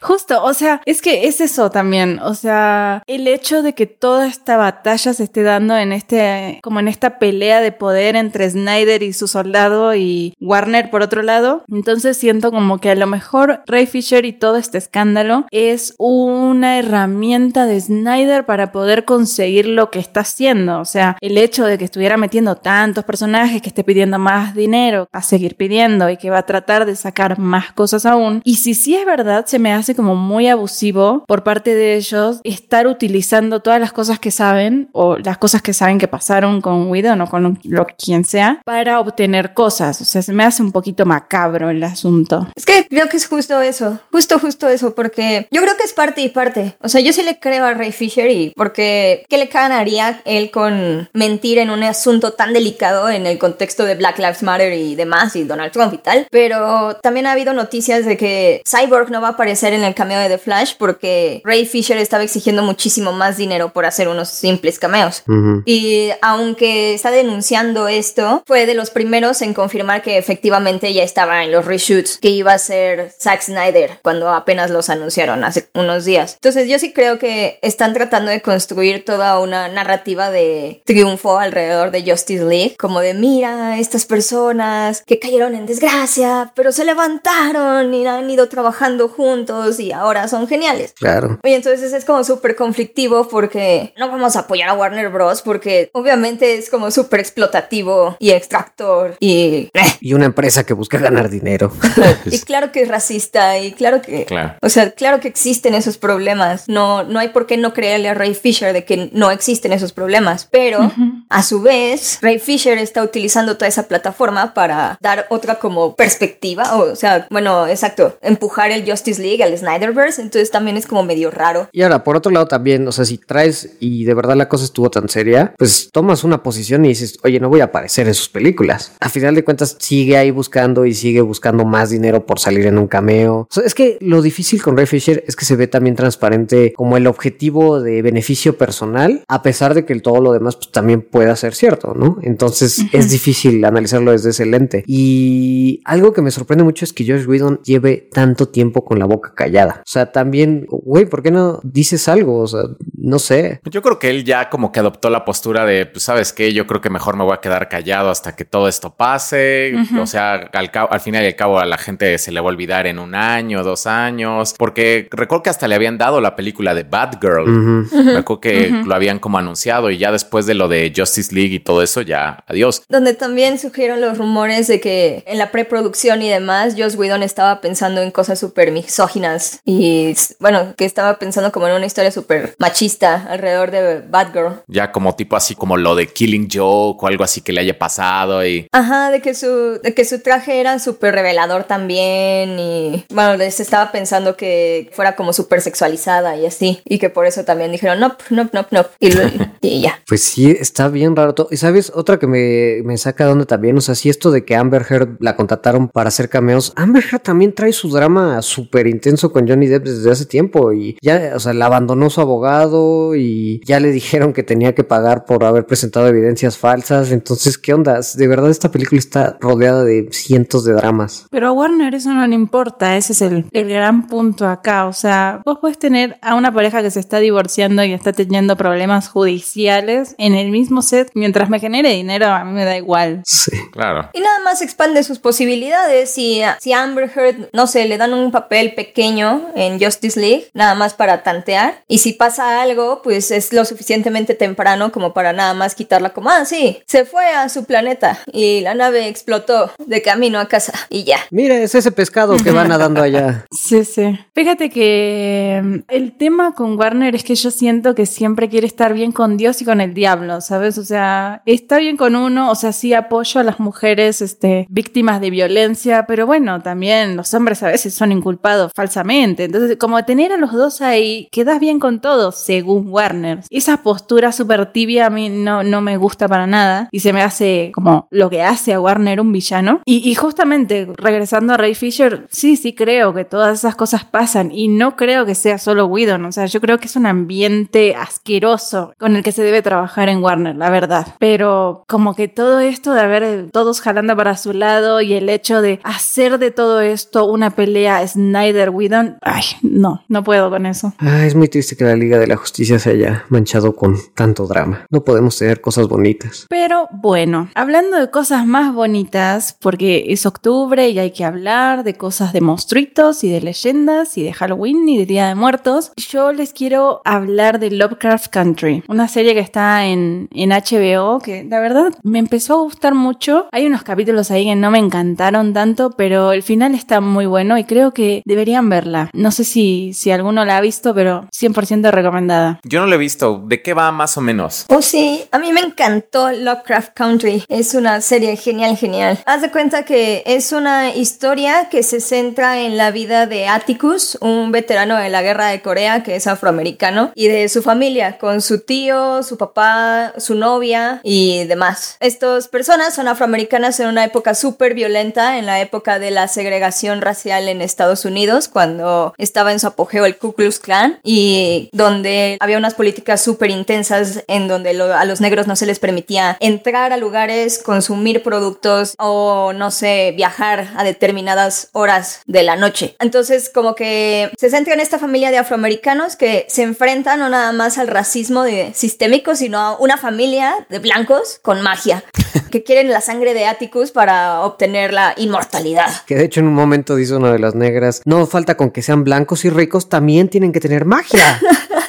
[0.00, 2.18] Justo, o sea, es que es eso también.
[2.20, 6.80] O sea, el hecho de que toda esta batalla se esté dando en este, como
[6.80, 11.64] en esta pelea de poder entre Snyder y su soldado y Warner por otro lado.
[11.70, 16.78] Entonces siento como que a lo mejor Ray Fisher y todo este escándalo es una
[16.78, 20.80] herramienta de Snyder para poder conseguir lo que está haciendo.
[20.80, 25.08] O sea, el hecho de que estuviera metiendo tantos personajes, que esté pidiendo más dinero,
[25.12, 28.40] a seguir pidiendo y que va a tratar de sacar más cosas aún.
[28.44, 32.40] Y si sí es verdad, se me hace como muy abusivo por parte de ellos
[32.44, 36.88] estar utilizando todas las cosas que saben o las cosas que saben que pasaron con
[36.88, 40.00] Widow o con lo quien sea para obtener cosas.
[40.00, 42.48] O sea, se me hace un poquito macabro el asunto.
[42.54, 45.92] Es que creo que es justo eso, justo, justo eso, porque yo creo que es
[45.92, 46.76] parte y parte.
[46.80, 50.50] O sea, yo sí le creo a Ray Fisher y porque ¿qué le ganaría él
[50.50, 54.94] con mentir en un asunto tan delicado en el contexto de Black Lives Matter y
[54.94, 56.26] demás y Donald Trump y tal?
[56.30, 60.18] Pero también ha habido noticias de que Cyborg no va a aparecer en el cameo
[60.20, 64.78] de The Flash porque Ray Fisher estaba exigiendo muchísimo más dinero por hacer unos simples
[64.78, 65.22] cameos.
[65.28, 65.62] Ujú.
[65.66, 71.44] Y aunque está denunciando esto, fue de los primeros en confirmar que efectivamente ya estaba
[71.44, 76.04] en los reshoots que iba a ser Zack Snyder cuando apenas los anunciaron hace unos
[76.04, 76.34] días.
[76.34, 81.81] Entonces yo sí creo que están tratando de construir toda una narrativa de triunfo alrededor
[81.90, 87.92] de Justice League, como de mira estas personas que cayeron en desgracia, pero se levantaron
[87.92, 90.94] y han ido trabajando juntos y ahora son geniales.
[90.98, 91.40] Claro.
[91.42, 95.42] Y entonces es como súper conflictivo porque no vamos a apoyar a Warner Bros.
[95.42, 99.70] porque obviamente es como súper explotativo y extractor y...
[100.00, 101.72] Y una empresa que busca ganar dinero.
[102.26, 104.24] y claro que es racista y claro que...
[104.24, 104.54] Claro.
[104.60, 106.68] O sea, claro que existen esos problemas.
[106.68, 109.92] No, no hay por qué no creerle a Ray Fisher de que no existen esos
[109.92, 110.48] problemas.
[110.50, 110.92] Pero
[111.28, 116.76] a su vez, Ray Fisher está utilizando toda esa plataforma para dar otra como perspectiva.
[116.76, 120.20] O, sea, bueno, exacto, empujar el Justice League, el Snyderverse.
[120.22, 121.68] Entonces también es como medio raro.
[121.72, 124.64] Y ahora, por otro lado también, o sea, si traes y de verdad la cosa
[124.64, 128.14] estuvo tan seria, pues tomas una posición y dices, oye, no voy a aparecer en
[128.14, 128.92] sus películas.
[129.00, 132.78] A final de cuentas, sigue ahí buscando y sigue buscando más dinero por salir en
[132.78, 133.48] un cameo.
[133.64, 137.06] Es que lo difícil con Ray Fisher es que se ve también transparente como el
[137.06, 141.51] objetivo de beneficio personal, a pesar de que todo lo demás pues, también pueda ser
[141.54, 142.18] cierto, ¿no?
[142.22, 144.84] Entonces es difícil analizarlo desde ese lente.
[144.86, 149.06] Y algo que me sorprende mucho es que Josh Whedon lleve tanto tiempo con la
[149.06, 149.80] boca callada.
[149.80, 152.40] O sea, también, güey, ¿por qué no dices algo?
[152.40, 152.62] O sea,
[152.96, 153.60] no sé.
[153.70, 156.52] Yo creo que él ya como que adoptó la postura de, pues, ¿sabes qué?
[156.52, 159.74] Yo creo que mejor me voy a quedar callado hasta que todo esto pase.
[160.00, 162.52] O sea, al, al, final y al cabo a la gente se le va a
[162.52, 166.74] olvidar en un año, dos años, porque recuerdo que hasta le habían dado la película
[166.74, 167.46] de Bad Girl.
[167.92, 171.41] Me acuerdo que lo habían como anunciado y ya después de lo de Justice League
[171.50, 172.82] y todo eso, ya adiós.
[172.88, 177.60] Donde también surgieron los rumores de que en la preproducción y demás, Joss Whedon estaba
[177.60, 182.54] pensando en cosas súper misóginas y bueno, que estaba pensando como en una historia súper
[182.58, 184.62] machista alrededor de Bad Girl.
[184.66, 187.78] Ya como tipo así como lo de Killing Joke o algo así que le haya
[187.78, 188.66] pasado y...
[188.72, 193.62] Ajá, de que su, de que su traje era súper revelador también y bueno, se
[193.62, 198.00] estaba pensando que fuera como súper sexualizada y así y que por eso también dijeron
[198.00, 199.10] no, no, no, no y,
[199.60, 200.00] y, ya.
[200.06, 203.76] Pues sí, está bien raro Y sabes, otra que me, me saca de onda también,
[203.76, 207.22] o sea, si esto de que Amber Heard la contrataron para hacer cameos, Amber Heard
[207.22, 211.40] también trae su drama súper intenso con Johnny Depp desde hace tiempo y ya, o
[211.40, 215.66] sea, la abandonó su abogado y ya le dijeron que tenía que pagar por haber
[215.66, 217.12] presentado evidencias falsas.
[217.12, 218.00] Entonces, ¿qué onda?
[218.14, 221.26] De verdad, esta película está rodeada de cientos de dramas.
[221.30, 224.86] Pero a Warner eso no le importa, ese es el, el gran punto acá.
[224.86, 228.56] O sea, vos puedes tener a una pareja que se está divorciando y está teniendo
[228.56, 231.10] problemas judiciales en el mismo set.
[231.22, 233.22] Mientras me genere dinero, a mí me da igual.
[233.24, 233.52] Sí.
[233.70, 234.10] Claro.
[234.12, 236.10] Y nada más expande sus posibilidades.
[236.10, 240.74] Si, si Amber Heard, no sé, le dan un papel pequeño en Justice League, nada
[240.74, 241.84] más para tantear.
[241.86, 246.28] Y si pasa algo, pues es lo suficientemente temprano como para nada más quitarla como,
[246.28, 250.72] ah, sí, se fue a su planeta y la nave explotó de camino a casa
[250.88, 251.20] y ya.
[251.30, 253.46] Mira, es ese pescado que va nadando allá.
[253.62, 254.18] Sí, sí.
[254.34, 258.92] Fíjate que mm, el tema con Warner es que yo siento que siempre quiere estar
[258.92, 260.78] bien con Dios y con el diablo, ¿sabes?
[260.78, 261.11] O sea,
[261.46, 266.06] está bien con uno, o sea, sí apoyo a las mujeres este, víctimas de violencia,
[266.06, 269.44] pero bueno, también los hombres a veces son inculpados falsamente.
[269.44, 273.40] Entonces, como tener a los dos ahí, quedas bien con todos, según Warner.
[273.50, 277.22] Esa postura súper tibia a mí no, no me gusta para nada y se me
[277.22, 279.80] hace como lo que hace a Warner un villano.
[279.84, 284.68] Y, justamente, regresando a Ray Fisher, sí, sí creo que todas esas cosas pasan y
[284.68, 288.94] no creo que sea solo Whedon, o sea, yo creo que es un ambiente asqueroso
[288.98, 291.01] con el que se debe trabajar en Warner, la verdad.
[291.18, 295.62] Pero como que todo esto de haber todos jalando para su lado y el hecho
[295.62, 300.92] de hacer de todo esto una pelea Snyder-Whedon, ay, no, no puedo con eso.
[300.98, 304.46] Ah, es muy triste que la Liga de la Justicia se haya manchado con tanto
[304.46, 304.86] drama.
[304.90, 306.46] No podemos tener cosas bonitas.
[306.48, 311.94] Pero bueno, hablando de cosas más bonitas, porque es octubre y hay que hablar de
[311.94, 316.32] cosas de monstruitos y de leyendas y de Halloween y de Día de Muertos, yo
[316.32, 320.91] les quiero hablar de Lovecraft Country, una serie que está en, en HBO
[321.22, 323.48] que la verdad me empezó a gustar mucho.
[323.52, 327.58] Hay unos capítulos ahí que no me encantaron tanto, pero el final está muy bueno
[327.58, 329.10] y creo que deberían verla.
[329.12, 332.60] No sé si, si alguno la ha visto, pero 100% recomendada.
[332.64, 333.42] Yo no la he visto.
[333.46, 334.66] ¿De qué va más o menos?
[334.68, 337.44] Oh, sí, a mí me encantó Lovecraft Country.
[337.48, 339.18] Es una serie genial, genial.
[339.26, 344.18] Haz de cuenta que es una historia que se centra en la vida de Atticus,
[344.20, 348.40] un veterano de la guerra de Corea que es afroamericano, y de su familia, con
[348.40, 351.96] su tío, su papá, su novia y demás.
[352.00, 357.00] Estas personas son afroamericanas en una época súper violenta, en la época de la segregación
[357.00, 362.36] racial en Estados Unidos, cuando estaba en su apogeo el Ku Klux Klan, y donde
[362.40, 366.92] había unas políticas súper intensas en donde a los negros no se les permitía entrar
[366.92, 372.96] a lugares, consumir productos o, no sé, viajar a determinadas horas de la noche.
[373.00, 377.52] Entonces, como que se centra en esta familia de afroamericanos que se enfrentan no nada
[377.52, 382.04] más al racismo sistémico, sino a una familia de blancos con magia,
[382.50, 385.90] que quieren la sangre de Atticus para obtener la inmortalidad.
[386.06, 388.82] Que de hecho en un momento dice una de las negras, no falta con que
[388.82, 391.40] sean blancos y ricos, también tienen que tener magia.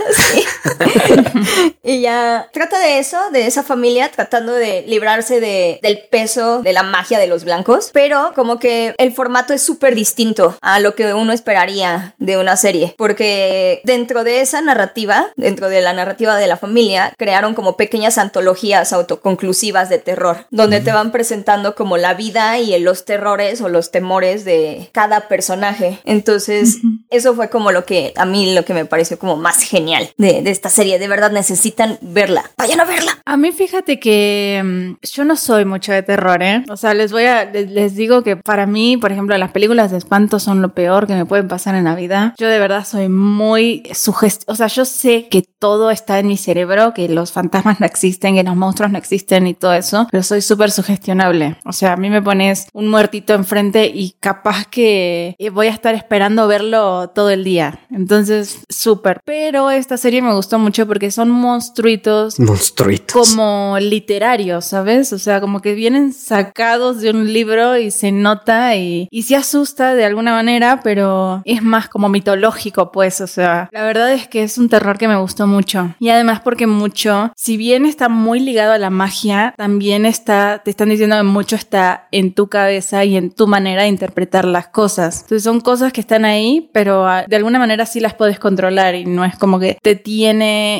[1.84, 6.73] y ya trata de eso, de esa familia tratando de librarse de, del peso de
[6.73, 10.95] la magia de los blancos, pero como que el formato es súper distinto a lo
[10.95, 16.36] que uno esperaría de una serie, porque dentro de esa narrativa, dentro de la narrativa
[16.38, 21.97] de la familia, crearon como pequeñas antologías autoconclusivas de terror, donde te van presentando como
[21.97, 25.99] la vida y los terrores o los temores de cada personaje.
[26.06, 26.78] Entonces,
[27.10, 30.41] eso fue como lo que a mí lo que me pareció como más genial de,
[30.41, 31.00] de esta serie.
[31.00, 32.44] De verdad necesitan verla.
[32.58, 33.20] Vayan a verla.
[33.26, 36.63] A mí fíjate que mm, yo no soy mucho de terror, ¿eh?
[36.70, 39.92] O sea, les voy a, les, les digo que para mí, por ejemplo, las películas
[39.92, 42.34] de espanto son lo peor que me pueden pasar en la vida.
[42.38, 44.44] Yo de verdad soy muy sugest...
[44.48, 48.36] O sea, yo sé que todo está en mi cerebro, que los fantasmas no existen,
[48.36, 51.58] que los monstruos no existen y todo eso, pero soy súper sugestionable.
[51.66, 55.96] O sea, a mí me pones un muertito enfrente y capaz que voy a estar
[55.96, 57.80] esperando verlo todo el día.
[57.92, 59.22] Entonces, súper.
[59.24, 63.30] Pero esta serie me gustó mucho porque son monstruitos Monstruitos.
[63.30, 65.14] como literarios, ¿sabes?
[65.14, 69.36] O sea, como que vienen sacados de un libro y se nota y, y se
[69.36, 74.28] asusta de alguna manera, pero es más como mitológico, pues, o sea, la verdad es
[74.28, 75.96] que es un terror que me gustó mucho.
[76.00, 80.70] Y además porque mucho, si bien está muy ligado a la magia, también está, te
[80.70, 84.68] están diciendo que mucho está en tu cabeza y en tu manera de interpretar las
[84.68, 85.22] cosas.
[85.22, 88.96] Entonces son cosas que están ahí, pero ah, de alguna manera sí las puedes controlar
[88.96, 90.33] y no es como que te tiene,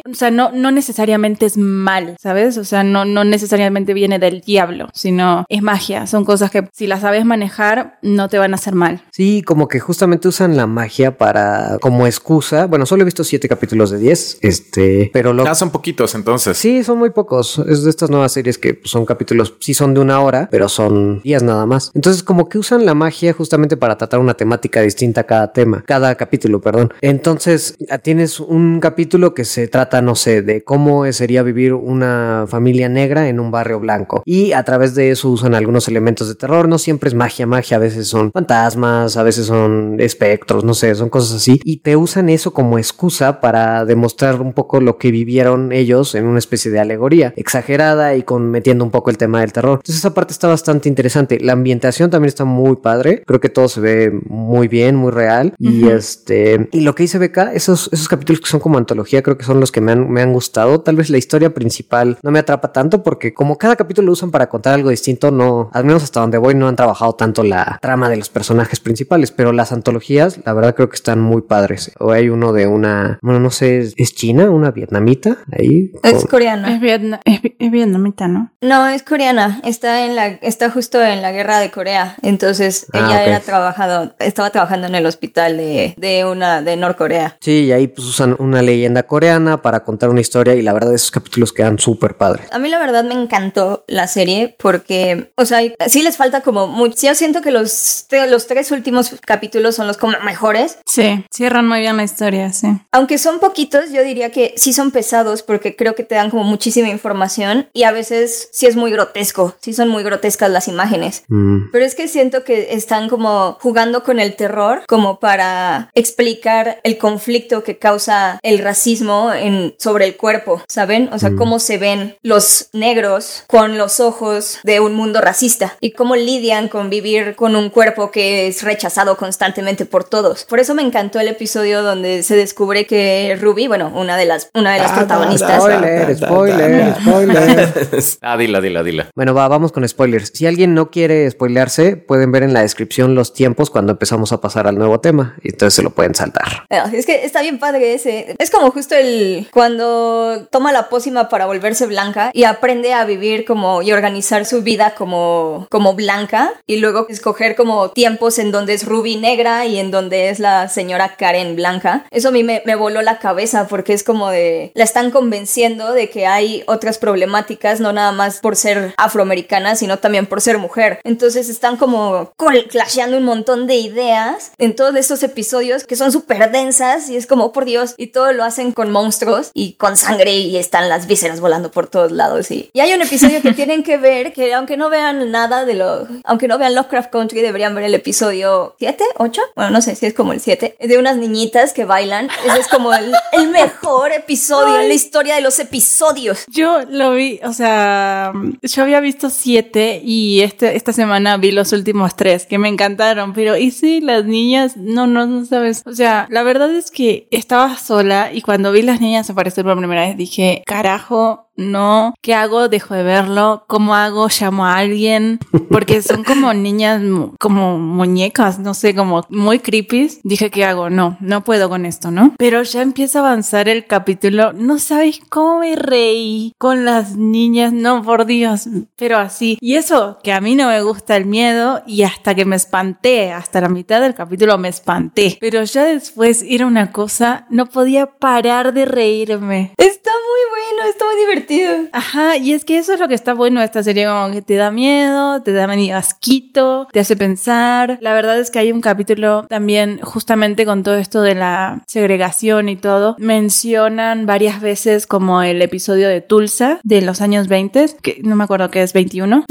[0.10, 2.58] o sea, no, no necesariamente es mal, ¿sabes?
[2.58, 6.08] O sea, no, no necesariamente viene del diablo, sino es magia.
[6.08, 9.04] Son cosas que si las sabes manejar, no te van a hacer mal.
[9.12, 12.66] Sí, como que justamente usan la magia para como excusa.
[12.68, 16.58] Bueno, solo he visto siete capítulos de 10, este, pero lo Ah, son poquitos entonces.
[16.58, 17.60] Sí, son muy pocos.
[17.68, 21.22] Es de estas nuevas series que son capítulos, sí son de una hora, pero son
[21.22, 21.92] días nada más.
[21.94, 25.84] Entonces, como que usan la magia justamente para tratar una temática distinta a cada tema,
[25.86, 26.94] cada capítulo, perdón.
[27.02, 32.90] Entonces, tienes un capítulo que se trata, no sé, de cómo sería vivir una familia
[32.90, 34.24] negra en un barrio blanco.
[34.26, 36.68] Y a través de eso usan algunos elementos de terror.
[36.68, 37.78] No siempre es magia, magia.
[37.78, 41.60] A veces son fantasmas, a veces son espectros, no sé, son cosas así.
[41.64, 46.26] Y te usan eso como excusa para demostrar un poco lo que vivieron ellos en
[46.26, 49.80] una especie de alegoría exagerada y con metiendo un poco el tema del terror.
[49.80, 51.40] Entonces esa parte está bastante interesante.
[51.40, 53.24] La ambientación también está muy padre.
[53.26, 55.54] Creo que todo se ve muy bien, muy real.
[55.60, 59.33] Y este y lo que dice Beca, esos, esos capítulos que son como antología, creo
[59.38, 60.82] que son los que me han, me han gustado.
[60.82, 64.32] Tal vez la historia principal no me atrapa tanto porque como cada capítulo lo usan
[64.32, 67.78] para contar algo distinto, no, al menos hasta donde voy, no han trabajado tanto la
[67.82, 69.32] trama de los personajes principales.
[69.32, 71.92] Pero las antologías, la verdad creo que están muy padres.
[72.00, 74.50] O hay uno de una, bueno, no sé, ¿es China?
[74.50, 75.38] ¿Una vietnamita?
[75.52, 75.92] Ahí.
[76.04, 76.74] Es con- coreana.
[76.76, 78.52] Es, vietna- es, vi- es vietnamita, ¿no?
[78.62, 79.62] No, es coreana.
[79.64, 82.16] Está en la, está justo en la guerra de Corea.
[82.22, 83.28] Entonces Ah, ella ok.
[83.28, 87.38] era trabajado, estaba trabajando en el hospital de, de una de Norcorea.
[87.42, 90.92] Sí, y ahí pues usan una leyenda coreana para contar una historia y la verdad
[90.92, 92.48] esos capítulos quedan súper padres.
[92.52, 96.66] A mí la verdad me encantó la serie porque, o sea, sí les falta como
[96.66, 96.96] mucho.
[97.00, 100.80] Yo siento que los, los tres últimos capítulos son los como mejores.
[100.88, 102.70] Sí, cierran muy bien la historia, sí.
[102.92, 106.44] Aunque son poquitos, yo diría que sí son pesados porque creo que te dan como
[106.44, 111.24] muchísima información y a veces sí es muy grotesco, sí son muy grotescas las imágenes.
[111.28, 111.70] Mm.
[111.72, 116.98] Pero es que siento que están como jugando con el terror como para explicar el
[116.98, 121.10] conflicto que causa el racismo en, sobre el cuerpo, ¿saben?
[121.12, 125.92] O sea, cómo se ven los negros con los ojos de un mundo racista y
[125.92, 130.46] cómo lidian con vivir con un cuerpo que es rechazado constantemente por todos.
[130.46, 134.50] Por eso me encantó el episodio donde se descubre que Ruby, bueno, una de las,
[134.54, 137.74] una de las protagonistas, Spoiler, spoiler, spoiler.
[138.22, 139.10] ah, dila, dila, dila.
[139.16, 140.32] Bueno, va, vamos con spoilers.
[140.34, 144.42] Si alguien no quiere spoilearse, pueden ver en la descripción los tiempos cuando empezamos a
[144.42, 146.66] pasar al nuevo tema y entonces se lo pueden saltar.
[146.70, 148.36] Ah, Es que está bien padre ese.
[148.40, 153.46] Es como justo el cuando toma la pócima para volverse blanca y aprende a vivir
[153.46, 158.74] como y organizar su vida como, como blanca y luego escoger como tiempos en donde
[158.74, 162.06] es Ruby negra y en donde es la señora Karen blanca.
[162.12, 165.94] Eso a mí me, me voló la cabeza porque es como de la están convenciendo
[165.94, 170.58] de que hay otras problemáticas, no nada más por ser afroamericana, sino también por ser
[170.58, 171.00] mujer.
[171.04, 172.32] Entonces están como
[172.70, 177.28] clasheando un montón de ideas en todos estos episodios que son súper densas y es
[177.28, 180.90] como, oh, por Dios, y todo lo hacen con monstruos y con sangre y están
[180.90, 182.52] las vísceras volando por todos lados.
[182.52, 185.76] Y, y hay un episodio que tienen que ver, que aunque no vean nada de
[185.76, 189.96] lo, aunque no vean Lovecraft Country, deberían ver el episodio 7, 8, bueno, no sé
[189.96, 192.30] si es como el 7, de unas niñitas que bailan.
[192.46, 196.46] Ese es como el, el mejor episodio en la historia de los episodios.
[196.48, 201.72] Yo lo vi, o sea, yo había visto siete y este, esta semana vi los
[201.72, 205.84] últimos tres que me encantaron, pero y sí, las niñas, no, no, no sabes.
[205.86, 209.78] O sea, la verdad es que estaba sola y cuando vi las niñas aparecer por
[209.78, 212.70] primera vez dije, carajo, no, ¿qué hago?
[212.70, 214.28] Dejo de verlo, ¿cómo hago?
[214.28, 215.40] Llamo a alguien,
[215.70, 217.02] porque son como niñas,
[217.40, 220.20] como muñecas, no sé, como muy creepy.
[220.24, 220.90] Dije, ¿qué hago?
[220.90, 222.34] No, no puedo con esto, ¿no?
[222.38, 227.74] Pero ya empieza a avanzar el capítulo, no sabéis cómo me reí con las niñas,
[227.74, 229.58] no, por Dios, pero así.
[229.62, 233.32] Y eso, que a mí no me gusta el miedo y hasta que me espanté,
[233.32, 238.08] hasta la mitad del capítulo me espanté, pero ya después era una cosa, no podía
[238.08, 239.74] parar de reírme.
[239.78, 241.44] Está muy bueno, está muy divertido
[241.92, 244.42] Ajá, y es que eso es lo que está bueno de esta serie, como que
[244.42, 247.98] te da miedo, te da asquito, te hace pensar.
[248.02, 252.70] La verdad es que hay un capítulo también justamente con todo esto de la segregación
[252.70, 253.16] y todo.
[253.20, 258.44] Mencionan varias veces como el episodio de Tulsa de los años 20, que no me
[258.44, 259.46] acuerdo que es 21.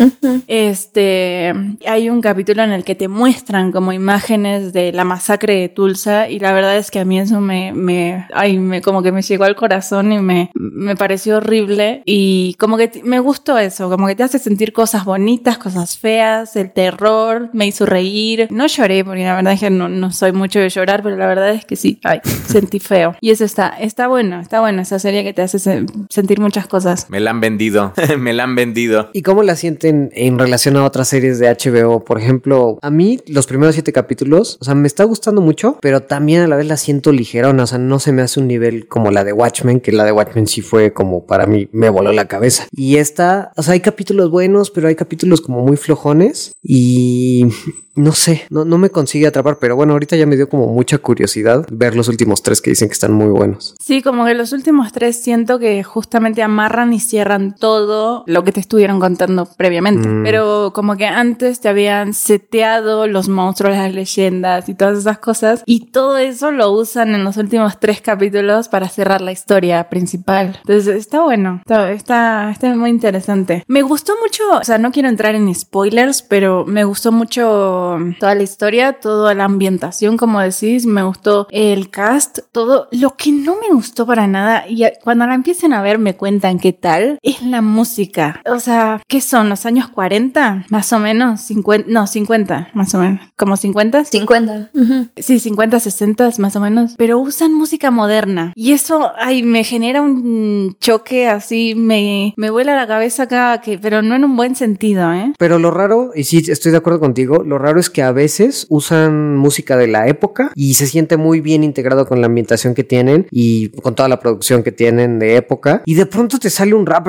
[0.47, 1.53] Este,
[1.87, 6.29] hay un capítulo en el que te muestran como imágenes de la masacre de Tulsa
[6.29, 9.23] y la verdad es que a mí eso me, me, ay, me como que me
[9.23, 14.07] llegó al corazón y me, me pareció horrible y como que me gustó eso, como
[14.07, 18.49] que te hace sentir cosas bonitas, cosas feas, el terror, me hizo reír.
[18.51, 21.27] No lloré porque la verdad es que no, no soy mucho de llorar, pero la
[21.27, 23.15] verdad es que sí, ay, sentí feo.
[23.21, 27.07] Y eso está, está bueno, está bueno esa serie que te hace sentir muchas cosas.
[27.11, 29.11] Me la han vendido, me la han vendido.
[29.13, 32.05] ¿Y cómo la sienten en relación a otras series de HBO?
[32.05, 36.03] Por ejemplo, a mí los primeros siete capítulos, o sea, me está gustando mucho, pero
[36.03, 38.87] también a la vez la siento ligerona, o sea, no se me hace un nivel
[38.89, 42.13] como la de Watchmen, que la de Watchmen sí fue como para mí me voló
[42.13, 42.67] la cabeza.
[42.73, 47.47] Y esta, o sea, hay capítulos buenos, pero hay capítulos como muy flojones y
[47.95, 50.99] no sé, no, no me consigue atrapar, pero bueno, ahorita ya me dio como mucha
[50.99, 53.75] curiosidad ver los últimos tres que dicen que están muy buenos.
[53.81, 58.53] Sí, como que los últimos tres siento que justamente amarran y cierran todo lo que
[58.53, 60.09] te estuvieron contando previamente.
[60.09, 60.23] Mm.
[60.25, 65.63] Pero como que antes te habían seteado los monstruos, las leyendas y todas esas cosas.
[65.67, 70.59] Y todo eso lo usan en los últimos tres capítulos para cerrar la historia principal.
[70.61, 73.65] Entonces está bueno, está, está, está muy interesante.
[73.67, 77.82] Me gustó mucho, o sea, no quiero entrar en spoilers, pero me gustó mucho
[78.19, 82.89] toda la historia, toda la ambientación, como decís, me gustó el cast, todo.
[82.93, 86.59] Lo que no me gustó para nada, y cuando la empiecen a ver me cuentan
[86.59, 88.41] qué tal, es la música.
[88.47, 89.49] O sea, ¿qué son?
[89.49, 90.67] ¿Los años 40?
[90.69, 93.21] Más o menos, 50, no, 50, más o menos.
[93.37, 94.05] ¿Como 50?
[94.05, 94.71] 50.
[95.17, 96.95] Sí, 50, 60 más o menos.
[96.97, 98.53] Pero usan música moderna.
[98.55, 103.79] Y eso, ay, me genera un choque así, me, me vuela la cabeza acá, que,
[103.79, 105.33] pero no en un buen sentido, ¿eh?
[105.39, 108.67] Pero lo raro, y sí, estoy de acuerdo contigo, lo raro es que a veces
[108.69, 112.85] usan música de la época y se siente muy bien integrado con la ambientación que
[112.85, 115.83] tienen y con toda la producción que tienen de época.
[115.87, 117.09] Y de pronto te sale un rap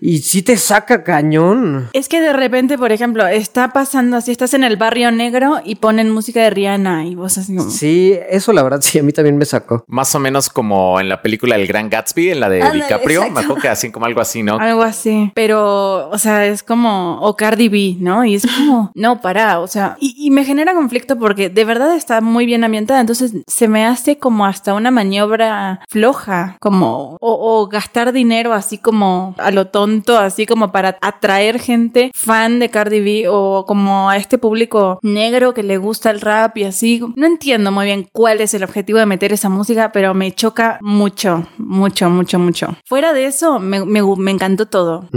[0.00, 1.88] y si te saca cañón.
[1.92, 5.76] Es que de repente, por ejemplo, está pasando así, estás en el barrio negro y
[5.76, 7.70] ponen música de Rihanna y vos así como...
[7.70, 9.84] Sí, eso la verdad sí, a mí también me sacó.
[9.88, 13.40] Más o menos como en la película El Gran Gatsby, en la de DiCaprio, me
[13.40, 14.58] acuerdo que así como algo así, ¿no?
[14.58, 18.24] Algo así, pero, o sea, es como, o Cardi B, ¿no?
[18.24, 22.20] Y es como, no, para, o sea, y, me genera conflicto porque de verdad está
[22.20, 28.12] muy bien ambientada, entonces se me hace como hasta una maniobra floja, como, o, gastar
[28.12, 33.24] dinero así como a lo tonto, así como para atraer gente fan de Cardi B
[33.28, 37.02] o como a este público negro que le gusta el rap y así.
[37.16, 40.78] No entiendo muy bien cuál es el objetivo de meter esa música, pero me choca
[40.80, 42.76] mucho, mucho, mucho, mucho.
[42.86, 45.08] Fuera de eso, me, me, encantó todo.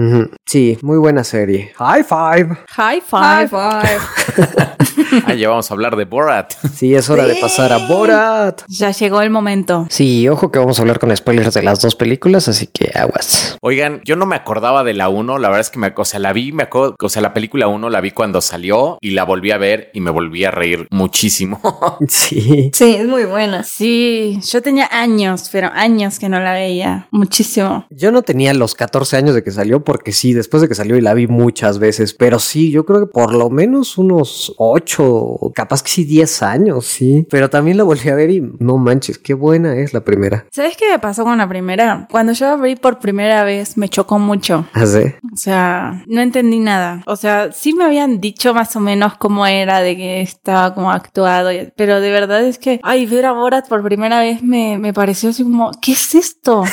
[0.45, 1.73] Sí, muy buena serie.
[1.77, 2.57] High five.
[2.69, 3.23] High five.
[3.23, 3.66] High five.
[5.37, 6.53] ya vamos a hablar de Borat.
[6.73, 8.61] Sí, es hora de pasar a Borat.
[8.67, 9.87] Ya llegó el momento.
[9.89, 13.57] Sí, ojo que vamos a hablar con spoilers de las dos películas, así que aguas.
[13.61, 16.19] Oigan, yo no me acordaba de la 1, la verdad es que me, o sea,
[16.19, 19.23] la vi, me acuerdo, o sea, la película 1 la vi cuando salió y la
[19.23, 21.61] volví a ver y me volví a reír muchísimo.
[22.07, 22.71] sí.
[22.73, 23.63] Sí, es muy buena.
[23.63, 27.85] Sí, yo tenía años, pero años que no la veía, muchísimo.
[27.89, 30.97] Yo no tenía los 14 años de que salió porque sí, después de que salió
[30.97, 35.51] y la vi muchas veces, pero sí, yo creo que por lo menos unos 8,
[35.55, 37.25] capaz que sí 10 años, sí.
[37.29, 40.45] Pero también la volví a ver y no manches, qué buena es la primera.
[40.51, 42.07] ¿Sabes qué me pasó con la primera?
[42.11, 44.65] Cuando yo la vi por primera vez me chocó mucho.
[44.73, 45.13] ¿Así?
[45.33, 47.03] O sea, no entendí nada.
[47.05, 50.91] O sea, sí me habían dicho más o menos cómo era, de que estaba como
[50.91, 54.93] actuado, pero de verdad es que, ay, ver a Borat por primera vez me, me
[54.93, 56.63] pareció así como, ¿qué es esto?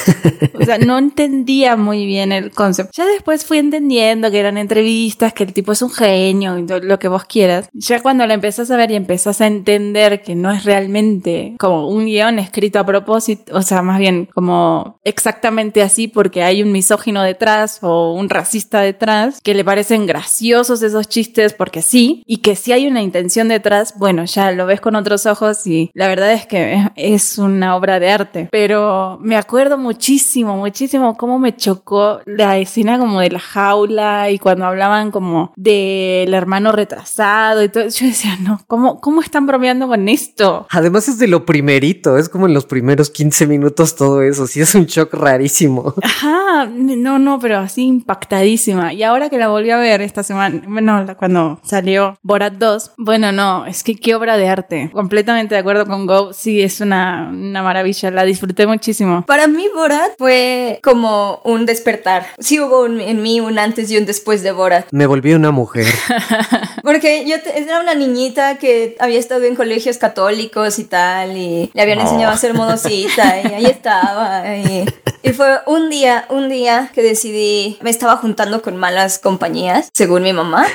[0.55, 2.93] O sea, no entendía muy bien el concepto.
[2.95, 6.74] Ya después fui entendiendo que eran entrevistas, que el tipo es un genio y todo
[6.79, 7.69] lo que vos quieras.
[7.73, 11.89] Ya cuando la empezás a ver y empezás a entender que no es realmente como
[11.89, 16.73] un guion escrito a propósito, o sea, más bien como exactamente así porque hay un
[16.73, 22.39] misógino detrás o un racista detrás, que le parecen graciosos esos chistes porque sí, y
[22.39, 26.09] que si hay una intención detrás, bueno, ya lo ves con otros ojos y la
[26.09, 28.49] verdad es que es una obra de arte.
[28.51, 34.39] Pero me acuerdo muchísimo, muchísimo cómo me chocó la escena como de la jaula y
[34.39, 37.85] cuando hablaban como del hermano retrasado y todo.
[37.89, 40.67] Yo decía, no, ¿cómo, cómo están bromeando con esto?
[40.71, 44.61] Además es de lo primerito, es como en los primeros 15 minutos todo eso, sí
[44.61, 45.95] es un shock rarísimo.
[46.03, 48.93] Ajá, no, no, pero así impactadísima.
[48.93, 53.33] Y ahora que la volví a ver esta semana, bueno, cuando salió Borat 2, bueno,
[53.33, 54.91] no, es que qué obra de arte.
[54.93, 59.25] Completamente de acuerdo con Go, sí, es una, una maravilla, la disfruté muchísimo.
[59.27, 62.27] Para mí Borat fue como un despertar.
[62.39, 64.87] Sí hubo un- en mí un antes y un después de Borat.
[64.93, 65.87] Me volví una mujer.
[66.83, 71.71] Porque yo te- era una niñita que había estado en colegios católicos y tal, y
[71.73, 72.03] le habían Oh.
[72.03, 74.57] enseñado a ser modosita, y ahí estaba.
[74.57, 74.85] Y,
[75.23, 80.23] y fue un día, un día que decidí, me estaba juntando con malas compañías, según
[80.23, 80.67] mi mamá,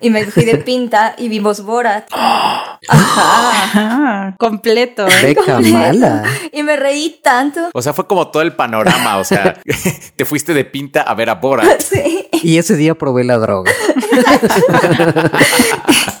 [0.00, 2.06] y me fui de pinta y vimos Borat.
[2.12, 2.78] Ajá.
[2.88, 5.06] Ajá, completo.
[5.08, 5.34] ¿eh?
[5.34, 6.22] Beca mala.
[6.52, 7.70] Y me reí tanto.
[7.74, 9.16] O sea, fue como todo el panorama.
[9.18, 9.54] O sea,
[10.16, 11.80] te fuiste de pinta a ver a Borat.
[11.86, 12.28] Sí.
[12.42, 13.72] Y ese día probé la droga.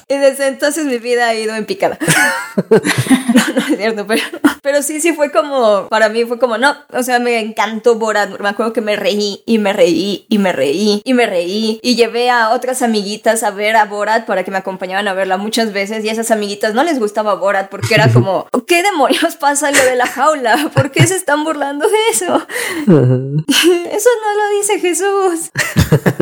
[0.08, 1.98] Y desde entonces mi vida ha ido en picada.
[2.70, 4.22] no, no es cierto, pero,
[4.62, 8.38] pero sí, sí fue como, para mí fue como, no, o sea, me encantó Borat.
[8.38, 11.80] Me acuerdo que me reí y me reí y me reí y me reí.
[11.82, 15.38] Y llevé a otras amiguitas a ver a Borat para que me acompañaban a verla
[15.38, 16.04] muchas veces.
[16.04, 19.82] Y a esas amiguitas no les gustaba Borat porque era como, ¿qué demonios pasa lo
[19.82, 20.70] de la jaula?
[20.72, 22.46] ¿Por qué se están burlando de eso?
[22.86, 25.50] Eso no lo dice Jesús.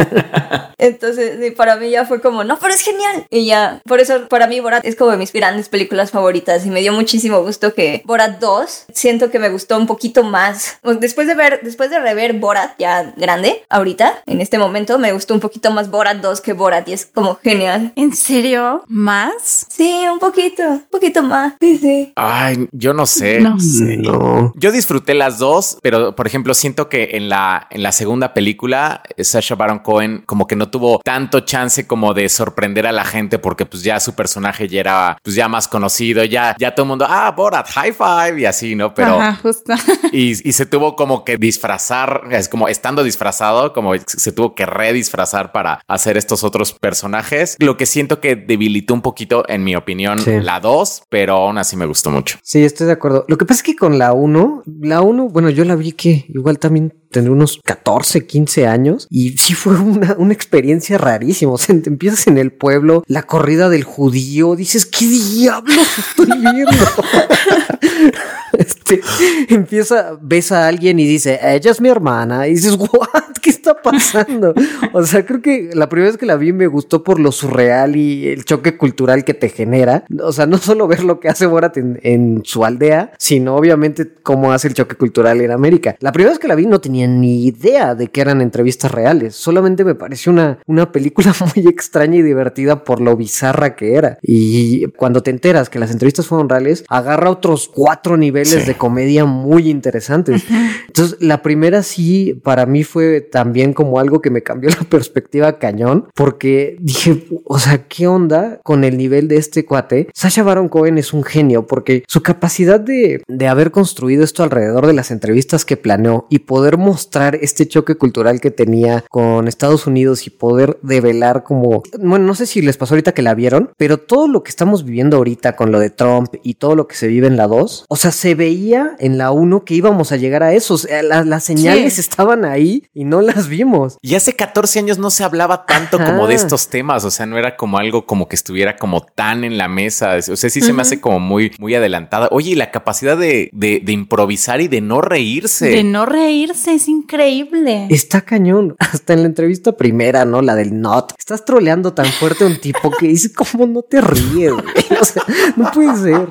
[0.79, 3.27] Entonces, para mí ya fue como, no, pero es genial.
[3.31, 6.71] Y ya, por eso para mí Borat es como de mis grandes películas favoritas y
[6.71, 10.79] me dio muchísimo gusto que Borat 2, siento que me gustó un poquito más.
[11.01, 15.35] Después de ver, después de rever Borat ya grande, ahorita, en este momento, me gustó
[15.35, 17.93] un poquito más Borat 2 que Borat y es como genial.
[17.97, 18.85] ¿En serio?
[18.87, 19.67] ¿Más?
[19.69, 21.55] Sí, un poquito, un poquito más.
[21.61, 22.13] Sí, sí.
[22.17, 23.41] Ay, yo no sé.
[23.41, 23.97] No sé.
[23.97, 24.53] No.
[24.57, 29.03] Yo disfruté las dos, pero por ejemplo, siento que en la, en la segunda película,
[29.19, 33.39] Sasha Baron Cohen como que no tuvo tanto chance como de sorprender a la gente
[33.39, 36.89] porque pues ya su personaje ya era pues ya más conocido, ya, ya todo el
[36.89, 38.95] mundo, ah, Borat, high five y así, ¿no?
[38.95, 39.73] Pero Ajá, justo.
[40.13, 44.67] y, y se tuvo como que disfrazar, es como estando disfrazado, como se tuvo que
[44.67, 47.57] redisfrazar para hacer estos otros personajes.
[47.59, 50.41] Lo que siento que debilitó un poquito, en mi opinión, Sí.
[50.41, 52.39] la 2, pero aún así me gustó mucho.
[52.43, 53.25] Sí, estoy de acuerdo.
[53.29, 56.27] Lo que pasa es que con la 1, la 1, bueno, yo la vi que
[56.29, 61.53] igual también tendré unos 14, 15 años y sí fue una, una experiencia rarísima.
[61.53, 66.73] O sea, empiezas en el pueblo, la corrida del judío, dices, ¿qué diablos estoy viendo?
[68.59, 69.01] este,
[69.49, 72.49] empieza, ves a alguien y dice, ella es mi hermana.
[72.49, 73.24] Y dices, ¿what?
[73.45, 74.55] ¿Qué está pasando?
[74.95, 77.95] O sea, creo que la primera vez que la vi me gustó por lo surreal
[77.97, 80.05] y el choque cultural que te genera.
[80.23, 84.11] O sea, no solo ver lo que hace Borat en, en su aldea, sino obviamente
[84.23, 85.97] cómo hace el choque cultural en América.
[86.01, 89.35] La primera vez que la vi no tenía ni idea de que eran entrevistas reales.
[89.37, 94.19] Solamente me pareció una, una película muy extraña y divertida por lo bizarra que era.
[94.23, 98.61] Y cuando te enteras que las entrevistas fueron reales, agarra otros cuatro niveles Sí.
[98.67, 100.45] de comedia muy interesantes.
[100.87, 105.59] Entonces, la primera sí, para mí fue también como algo que me cambió la perspectiva
[105.59, 110.07] cañón, porque dije, o sea, ¿qué onda con el nivel de este cuate?
[110.15, 114.87] Sasha Baron Cohen es un genio, porque su capacidad de, de haber construido esto alrededor
[114.87, 119.89] de las entrevistas que planeó y poder mostrar este choque cultural que tenía con Estados
[119.89, 123.71] Unidos y poder develar como, bueno, no sé si les pasó ahorita que la vieron,
[123.77, 126.95] pero todo lo que estamos viviendo ahorita con lo de Trump y todo lo que
[126.95, 130.17] se vive en la 2, o sea, se veía en la 1 que íbamos a
[130.17, 132.01] llegar a eso, o sea, la- las señales Sí.
[132.01, 133.99] estaban ahí y no las vimos.
[134.03, 137.39] Y hace 14 años no se hablaba tanto como de estos temas, o sea, no
[137.39, 140.73] era como algo como que estuviera como tan en la mesa, o sea, sí se
[140.73, 142.29] me hace como muy, muy adelantada.
[142.31, 145.69] Oye, y la capacidad de, de, de improvisar y de no reírse.
[145.69, 147.87] De no reírse, es increíble.
[147.91, 148.77] Está cañón.
[148.79, 150.43] Hasta en la entrevista primera, ¿no?
[150.43, 151.13] La del not.
[151.19, 154.53] Estás troleando tan fuerte a un tipo que dice, ¿cómo no te ríes?
[154.53, 154.65] güey?
[155.01, 155.25] O sea,
[155.57, 156.29] no puede ser.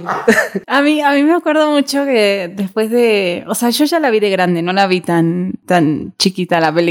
[0.68, 4.10] A mí, a mí me acuerdo mucho que después de, o sea, yo ya la
[4.10, 6.83] vi de grande, no la vi tan, tan chiquita la película.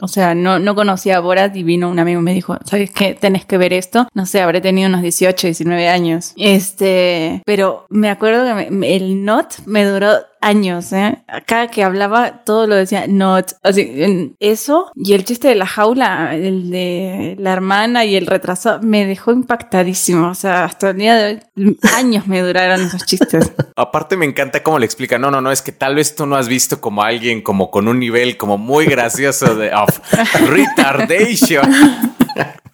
[0.00, 2.90] O sea, no, no conocía a Borat y vino un amigo y me dijo, ¿sabes
[2.90, 3.14] qué?
[3.14, 4.08] Tenés que ver esto.
[4.14, 6.32] No sé, habré tenido unos 18, 19 años.
[6.36, 10.10] Este, pero me acuerdo que me- el not me duró
[10.40, 11.22] años, ¿eh?
[11.46, 13.52] Cada que hablaba todo lo decía not.
[13.62, 18.26] Así, en eso y el chiste de la jaula, el de la hermana y el
[18.26, 20.28] retrasado, me dejó impactadísimo.
[20.28, 23.52] O sea, hasta el día de hoy, años me duraron esos chistes.
[23.76, 26.36] Aparte me encanta cómo le explica, no, no, no, es que tal vez tú no
[26.36, 30.00] has visto como alguien como con un nivel como muy gracioso de of
[30.48, 32.15] retardation.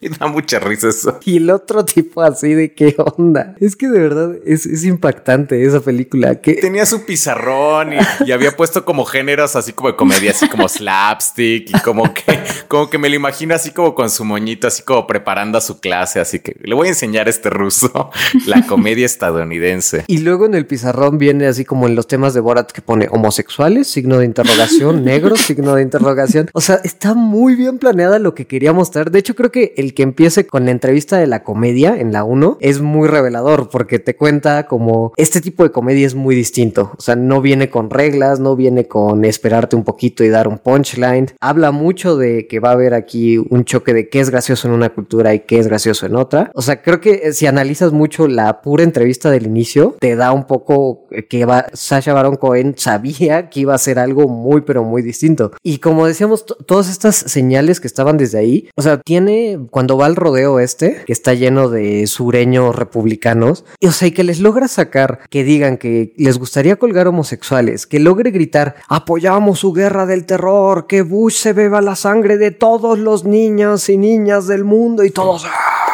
[0.03, 1.21] Y da mucha risa eso.
[1.25, 3.55] Y el otro tipo así de qué onda.
[3.61, 6.41] Es que de verdad es, es impactante esa película.
[6.41, 7.97] Que Tenía su pizarrón y,
[8.27, 12.41] y había puesto como géneros así como de comedia, así como slapstick y como que,
[12.69, 15.79] como que me lo imagino así como con su moñito, así como preparando a su
[15.79, 16.19] clase.
[16.19, 18.11] Así que le voy a enseñar a este ruso
[18.47, 20.05] la comedia estadounidense.
[20.09, 23.07] Y luego en el pizarrón viene así como en los temas de Borat que pone
[23.11, 26.51] homosexuales, signo de interrogación, negros, signo de interrogación.
[26.53, 29.13] O sea, está muy bien planeada lo que quería mostrar.
[29.13, 32.25] De hecho, creo que el que empiece con la entrevista de la comedia en la
[32.25, 36.93] 1 es muy revelador porque te cuenta como este tipo de comedia es muy distinto.
[36.99, 40.59] O sea, no viene con reglas, no viene con esperarte un poquito y dar un
[40.59, 41.29] punchline.
[41.41, 44.75] Habla mucho de que va a haber aquí un choque de qué es gracioso en
[44.75, 46.51] una cultura y qué es gracioso en otra.
[46.55, 50.33] O sea, creo que eh, si analizas mucho la pura entrevista del inicio, te da
[50.33, 54.63] un poco eh, que va, Sasha Baron Cohen sabía que iba a ser algo muy,
[54.63, 55.53] pero muy distinto.
[55.63, 60.07] Y como decíamos, to- todas estas señales que estaban desde ahí, o sea, tiene va
[60.07, 64.41] al rodeo este, que está lleno de sureños republicanos, y, o sea, y que les
[64.41, 70.07] logra sacar que digan que les gustaría colgar homosexuales, que logre gritar, apoyamos su guerra
[70.07, 74.65] del terror, que Bush se beba la sangre de todos los niños y niñas del
[74.65, 75.45] mundo y todos...
[75.47, 75.92] "Ah".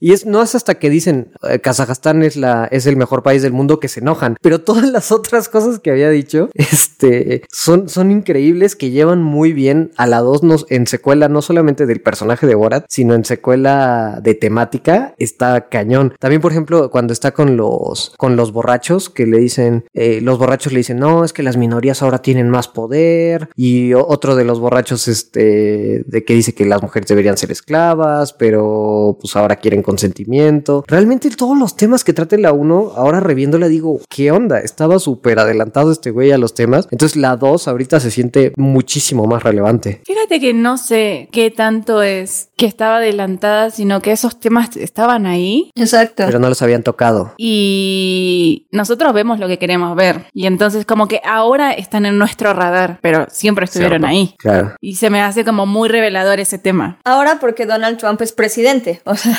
[0.00, 3.42] Y es, no es hasta que dicen eh, Kazajstán es la es el mejor país
[3.42, 7.88] del mundo que se enojan, pero todas las otras cosas que había dicho, este, son,
[7.88, 12.00] son increíbles que llevan muy bien a la 2 nos- en secuela no solamente del
[12.00, 16.14] personaje de Borat, sino en secuela de temática, está cañón.
[16.18, 20.38] También, por ejemplo, cuando está con los con los borrachos que le dicen, eh, los
[20.38, 24.44] borrachos le dicen, no, es que las minorías ahora tienen más poder, y otro de
[24.44, 29.55] los borrachos, este, de que dice que las mujeres deberían ser esclavas, pero pues ahora
[29.56, 30.84] quieren consentimiento.
[30.86, 34.60] Realmente todos los temas que trata la 1, ahora reviéndola digo, ¿qué onda?
[34.60, 36.88] Estaba súper adelantado este güey a los temas.
[36.90, 40.02] Entonces la 2 ahorita se siente muchísimo más relevante.
[40.04, 45.26] Fíjate que no sé qué tanto es que estaba adelantada, sino que esos temas estaban
[45.26, 46.24] ahí Exacto.
[46.26, 47.32] Pero no los habían tocado.
[47.38, 50.26] y nosotros vemos lo que queremos ver.
[50.32, 54.06] Y entonces como que ahora están en nuestro radar, pero siempre estuvieron Cierto.
[54.08, 54.34] ahí.
[54.38, 54.72] Claro.
[54.80, 56.98] Y se me hace como muy revelador ese tema.
[57.04, 59.00] Ahora porque Donald Trump es presidente.
[59.04, 59.38] O sea,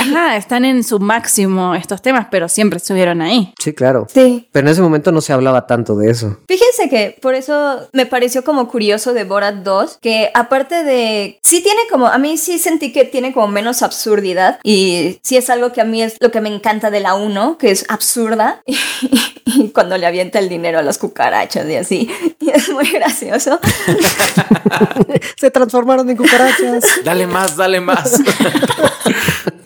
[0.00, 3.52] Ajá, están en su máximo estos temas, pero siempre estuvieron ahí.
[3.58, 4.06] Sí, claro.
[4.12, 4.48] sí.
[4.52, 6.38] Pero en ese momento no se hablaba tanto de eso.
[6.48, 11.38] Fíjense que por eso me pareció como curioso de Borat 2, que aparte de...
[11.42, 12.06] Sí tiene como...
[12.06, 15.84] A mí sí sentí que tiene como menos absurdidad y sí es algo que a
[15.84, 20.06] mí es lo que me encanta de la 1, que es absurda y, cuando le
[20.06, 22.10] avienta el dinero a las cucarachas y así.
[22.40, 23.58] Y es muy gracioso.
[25.36, 26.84] se transformaron en cucarachas.
[27.04, 28.20] Dale más, dale más.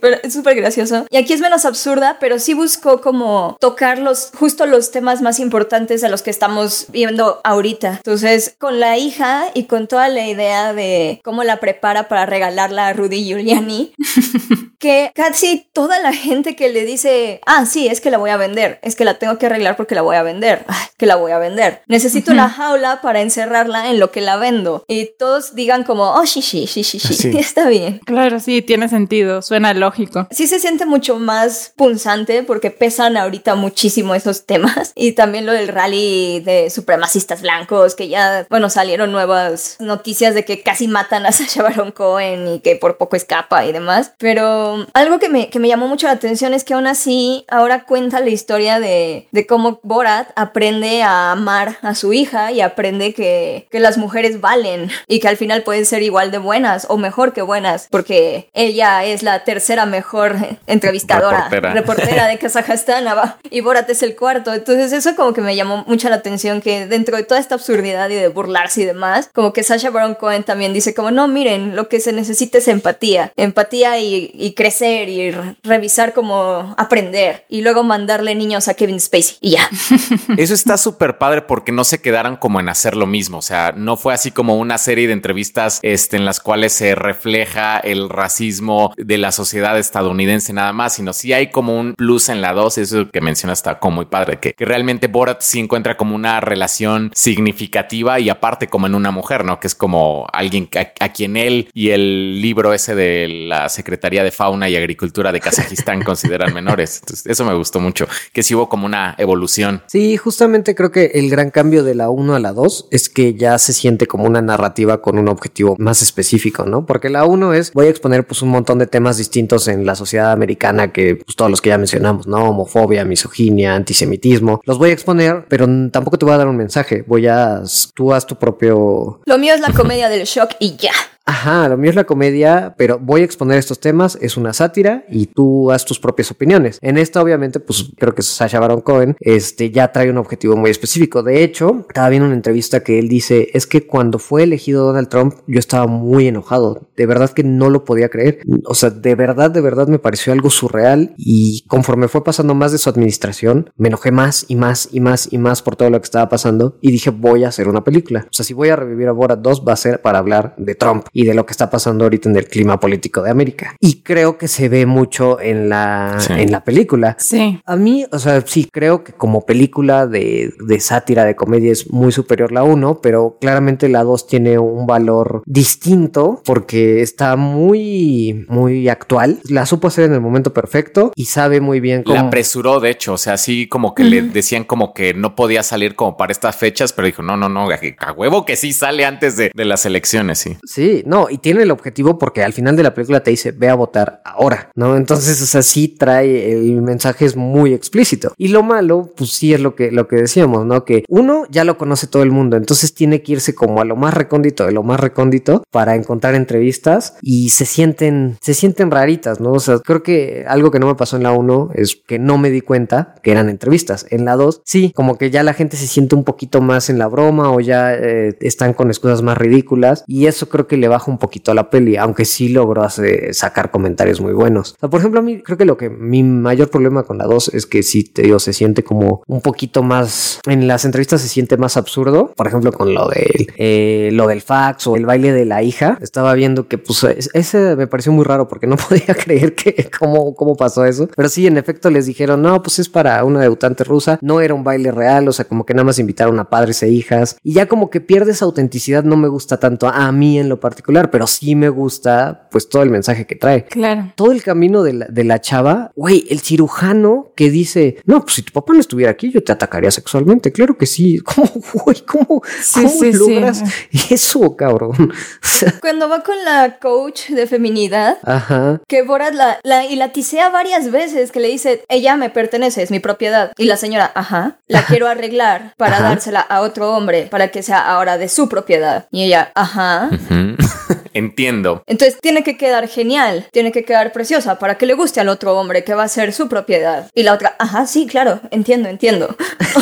[0.05, 1.07] Pero es súper gracioso.
[1.09, 5.41] Y aquí es menos absurda, pero sí buscó como tocar los, justo los temas más
[5.41, 7.95] importantes de los que estamos viendo ahorita.
[7.97, 12.89] Entonces, con la hija y con toda la idea de cómo la prepara para regalarla
[12.89, 13.95] a Rudy Giuliani,
[14.79, 18.37] que casi toda la gente que le dice, ah, sí, es que la voy a
[18.37, 21.17] vender, es que la tengo que arreglar porque la voy a vender, ah, que la
[21.17, 21.81] voy a vender.
[21.87, 24.85] Necesito la jaula para encerrarla en lo que la vendo.
[24.87, 27.33] Y todos digan como, oh, sí, sí, sí, sí, sí, Sí.
[27.39, 28.01] está bien.
[28.05, 29.94] Claro, sí, tiene sentido, suena lógico.
[30.31, 34.93] Sí se siente mucho más punzante porque pesan ahorita muchísimo esos temas.
[35.05, 40.45] Y también lo del rally de supremacistas blancos, que ya, bueno, salieron nuevas noticias de
[40.45, 44.13] que casi matan a Sacha Baron Cohen y que por poco escapa y demás.
[44.19, 47.85] Pero algo que me, que me llamó mucho la atención es que aún así ahora
[47.85, 53.15] cuenta la historia de, de cómo Borat aprende a amar a su hija y aprende
[53.15, 56.97] que, que las mujeres valen y que al final pueden ser igual de buenas o
[56.97, 61.73] mejor que buenas porque ella es la tercera tercera mejor entrevistadora, Reportera.
[61.75, 63.05] reportera de Kazajstán,
[63.51, 64.53] y Borat es el cuarto.
[64.55, 68.09] Entonces eso como que me llamó mucho la atención que dentro de toda esta absurdidad
[68.11, 71.75] y de burlarse y demás, como que Sasha Baron Cohen también dice como, no, miren,
[71.77, 77.45] lo que se necesita es empatía, empatía y, y crecer y re- revisar como aprender
[77.49, 79.69] y luego mandarle niños a Kevin Spacey y ya.
[80.37, 83.39] Eso está súper padre porque no se quedaron como en hacer lo mismo.
[83.39, 86.95] O sea, no fue así como una serie de entrevistas este, en las cuales se
[86.95, 92.29] refleja el racismo de la sociedad estadounidense nada más, sino sí hay como un plus
[92.29, 92.79] en la dos.
[92.79, 96.41] Eso que mencionas está como muy padre, que, que realmente Borat sí encuentra como una
[96.41, 99.61] relación significativa y aparte como en una mujer, ¿no?
[99.61, 104.25] Que es como alguien a, a quien él y el libro ese de la Secretaría
[104.25, 107.01] de Fauna y Agricultura de Kazajistán consideran menores.
[107.01, 109.83] Entonces, eso me gustó mucho, que sí hubo como una evolución.
[109.87, 113.35] Sí, justamente creo que el gran cambio de la 1 a la 2 es que
[113.35, 116.87] ya se siente como una narrativa con un objetivo más específico, ¿no?
[116.87, 119.95] Porque la 1 es, voy a exponer pues un montón de temas distintos en la
[119.95, 122.51] sociedad americana que pues todos los que ya mencionamos, ¿no?
[122.51, 124.61] Homofobia, misoginia, antisemitismo.
[124.65, 127.05] Los voy a exponer, pero tampoco te voy a dar un mensaje.
[127.07, 127.63] Voy a,
[127.95, 130.93] tú haz tu propio Lo mío es la comedia del shock y ya.
[131.27, 135.07] Ajá, lo mío es la comedia, pero voy a exponer estos temas, es una sátira
[135.09, 136.79] y tú haz tus propias opiniones.
[136.83, 140.71] En esta, obviamente, pues creo que Sasha Baron Cohen este, ya trae un objetivo muy
[140.71, 141.23] específico.
[141.23, 145.09] De hecho, estaba viendo una entrevista que él dice, es que cuando fue elegido Donald
[145.09, 146.91] Trump, yo estaba muy enojado.
[146.95, 148.41] De verdad que no lo podía creer.
[148.67, 152.71] O sea, de verdad, de verdad me pareció algo surreal y conforme fue pasando más
[152.71, 155.99] de su administración, me enojé más y más y más y más por todo lo
[155.99, 158.27] que estaba pasando y dije, voy a hacer una película.
[158.27, 160.75] O sea, si voy a revivir a Borat 2, va a ser para hablar de
[160.75, 163.77] Trump y de lo que está pasando ahorita en el clima político de América.
[163.81, 166.33] Y creo que se ve mucho en la, Sí.
[166.35, 167.17] en la película.
[167.19, 167.61] Sí.
[167.65, 171.91] A mí, o sea, sí creo que como película de, de sátira, de comedia es
[171.91, 178.45] muy superior la 1, pero claramente la 2 tiene un valor distinto porque está muy,
[178.49, 179.39] muy actual.
[179.49, 182.17] La supo hacer en el momento perfecto y sabe muy bien cómo...
[182.17, 185.63] La apresuró, de hecho, o sea, así como que le decían como que no podía
[185.63, 188.73] salir como para estas fechas, pero dijo, no, no, no, a a huevo que sí
[188.73, 190.57] sale antes de, de las elecciones, sí.
[190.65, 193.69] Sí, no, y tiene el objetivo porque al final de la película te dice ve
[193.69, 194.97] a votar ahora, ¿no?
[194.97, 198.33] Entonces, o sea, sí trae el mensaje es muy explícito.
[198.37, 200.85] Y lo malo, pues sí es lo que, lo que decíamos, ¿no?
[200.85, 203.97] Que uno ya lo conoce todo el mundo, entonces tiene que irse como a lo
[203.97, 209.41] más recóndito de lo más recóndito para encontrar entrevistas y se sienten, se sienten raritas,
[209.41, 209.53] ¿no?
[209.53, 212.39] O sea, creo que algo que no me pasó en la 1 es que no
[212.39, 214.07] me di cuenta que eran entrevistas.
[214.11, 216.99] En la 2, sí, como que ya la gente se siente un poquito más en
[216.99, 220.89] la broma o ya eh, están con excusas más ridículas y eso creo que le
[220.95, 224.73] baja un poquito a la peli, aunque sí logró hace- sacar comentarios muy buenos.
[224.73, 227.25] O sea, por ejemplo, a mí creo que lo que mi mayor problema con la
[227.27, 231.21] 2 es que sí, te digo, se siente como un poquito más, en las entrevistas
[231.21, 235.07] se siente más absurdo, por ejemplo, con lo del, eh, lo del fax o el
[235.07, 235.99] baile de la hija.
[236.01, 239.91] Estaba viendo que pues es- ese me pareció muy raro porque no podía creer que
[239.99, 241.09] cómo, cómo pasó eso.
[241.17, 244.55] Pero sí, en efecto les dijeron, no, pues es para una debutante rusa, no era
[244.55, 247.37] un baile real, o sea, como que nada más invitaron a padres e hijas.
[247.43, 250.61] Y ya como que pierde esa autenticidad, no me gusta tanto a mí en lo
[250.61, 253.65] particular, pero sí me gusta pues todo el mensaje que trae.
[253.65, 254.13] Claro.
[254.15, 258.35] Todo el camino de la, de la chava, güey, el cirujano que dice, no, pues
[258.37, 260.53] si tu papá no estuviera aquí, yo te atacaría sexualmente.
[260.53, 261.19] Claro que sí.
[261.25, 261.51] ¿Cómo,
[261.85, 262.01] güey?
[262.03, 263.19] ¿Cómo, Sí, cómo sí, sí.
[263.19, 263.63] logras
[264.11, 265.13] eso, cabrón?
[265.81, 268.81] Cuando va con la coach de feminidad, Ajá.
[268.89, 272.83] que Borat la, la, y la tisea varias veces, que le dice, ella me pertenece,
[272.83, 273.53] es mi propiedad.
[273.57, 276.09] Y la señora, ajá, la quiero arreglar para Ajá.
[276.11, 279.07] dársela a otro hombre, para que sea ahora de su propiedad.
[279.11, 280.11] Y ella, ajá.
[280.13, 280.57] Ujú.
[281.15, 281.83] Entiendo.
[281.87, 285.57] Entonces tiene que quedar genial, tiene que quedar preciosa para que le guste al otro
[285.57, 287.09] hombre que va a ser su propiedad.
[287.15, 289.37] Y la otra, ajá, sí, claro, entiendo, entiendo.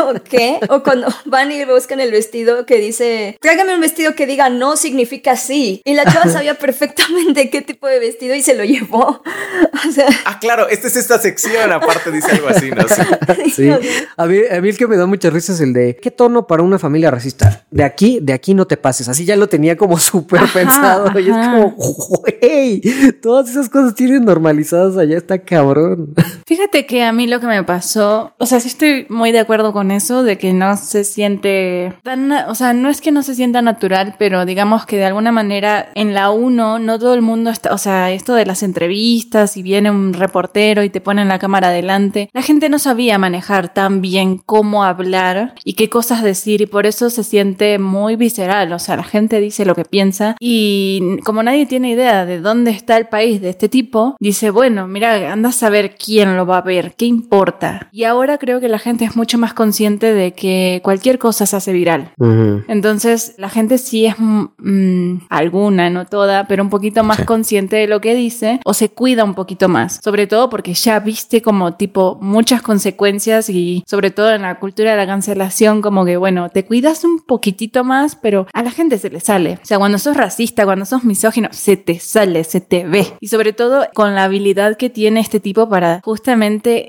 [0.00, 0.60] ¿O ¿Qué?
[0.68, 4.76] O cuando van y buscan el vestido que dice, tráigame un vestido que diga no
[4.76, 5.80] significa sí.
[5.84, 9.22] Y la chava sabía perfectamente qué tipo de vestido y se lo llevó.
[9.88, 12.84] O sea, Ah, claro, esta es esta sección, aparte dice algo así, ¿no?
[12.88, 13.52] Sí.
[13.52, 13.70] Sí.
[14.16, 16.46] A mí, a mí el que me da muchas risas es el de ¿qué tono
[16.46, 17.64] para una familia racista?
[17.70, 19.08] De aquí, de aquí no te pases.
[19.08, 21.20] Así ya lo tenía como súper Ajá, pensado.
[21.20, 22.80] Y es como, güey,
[23.20, 26.14] todas esas cosas tienen normalizadas allá, está cabrón.
[26.48, 29.72] Fíjate que a mí lo que me pasó, o sea, sí estoy muy de acuerdo
[29.72, 33.34] con eso, de que no se siente tan, o sea, no es que no se
[33.34, 37.50] sienta natural, pero digamos que de alguna manera en la 1 no todo el mundo
[37.50, 41.40] está, o sea, esto de las entrevistas y viene un reportero y te ponen la
[41.40, 46.60] cámara adelante, la gente no sabía manejar tan bien cómo hablar y qué cosas decir
[46.60, 50.36] y por eso se siente muy visceral, o sea, la gente dice lo que piensa
[50.38, 54.86] y como nadie tiene idea de dónde está el país de este tipo, dice, bueno,
[54.86, 57.88] mira, anda a saber quién lo va a ver, ¿qué importa?
[57.92, 61.56] Y ahora creo que la gente es mucho más consciente de que cualquier cosa se
[61.56, 62.12] hace viral.
[62.68, 67.24] Entonces, la gente sí es mm, alguna, no toda, pero un poquito más Sí.
[67.24, 70.00] consciente de lo que dice o se cuida un poquito más.
[70.02, 74.90] Sobre todo porque ya viste como tipo muchas consecuencias y sobre todo en la cultura
[74.92, 78.98] de la cancelación, como que bueno, te cuidas un poquitito más, pero a la gente
[78.98, 79.58] se le sale.
[79.62, 83.06] O sea, cuando sos racista, cuando sos misógino, se te sale, se te ve.
[83.20, 86.25] Y sobre todo con la habilidad que tiene este tipo para justamente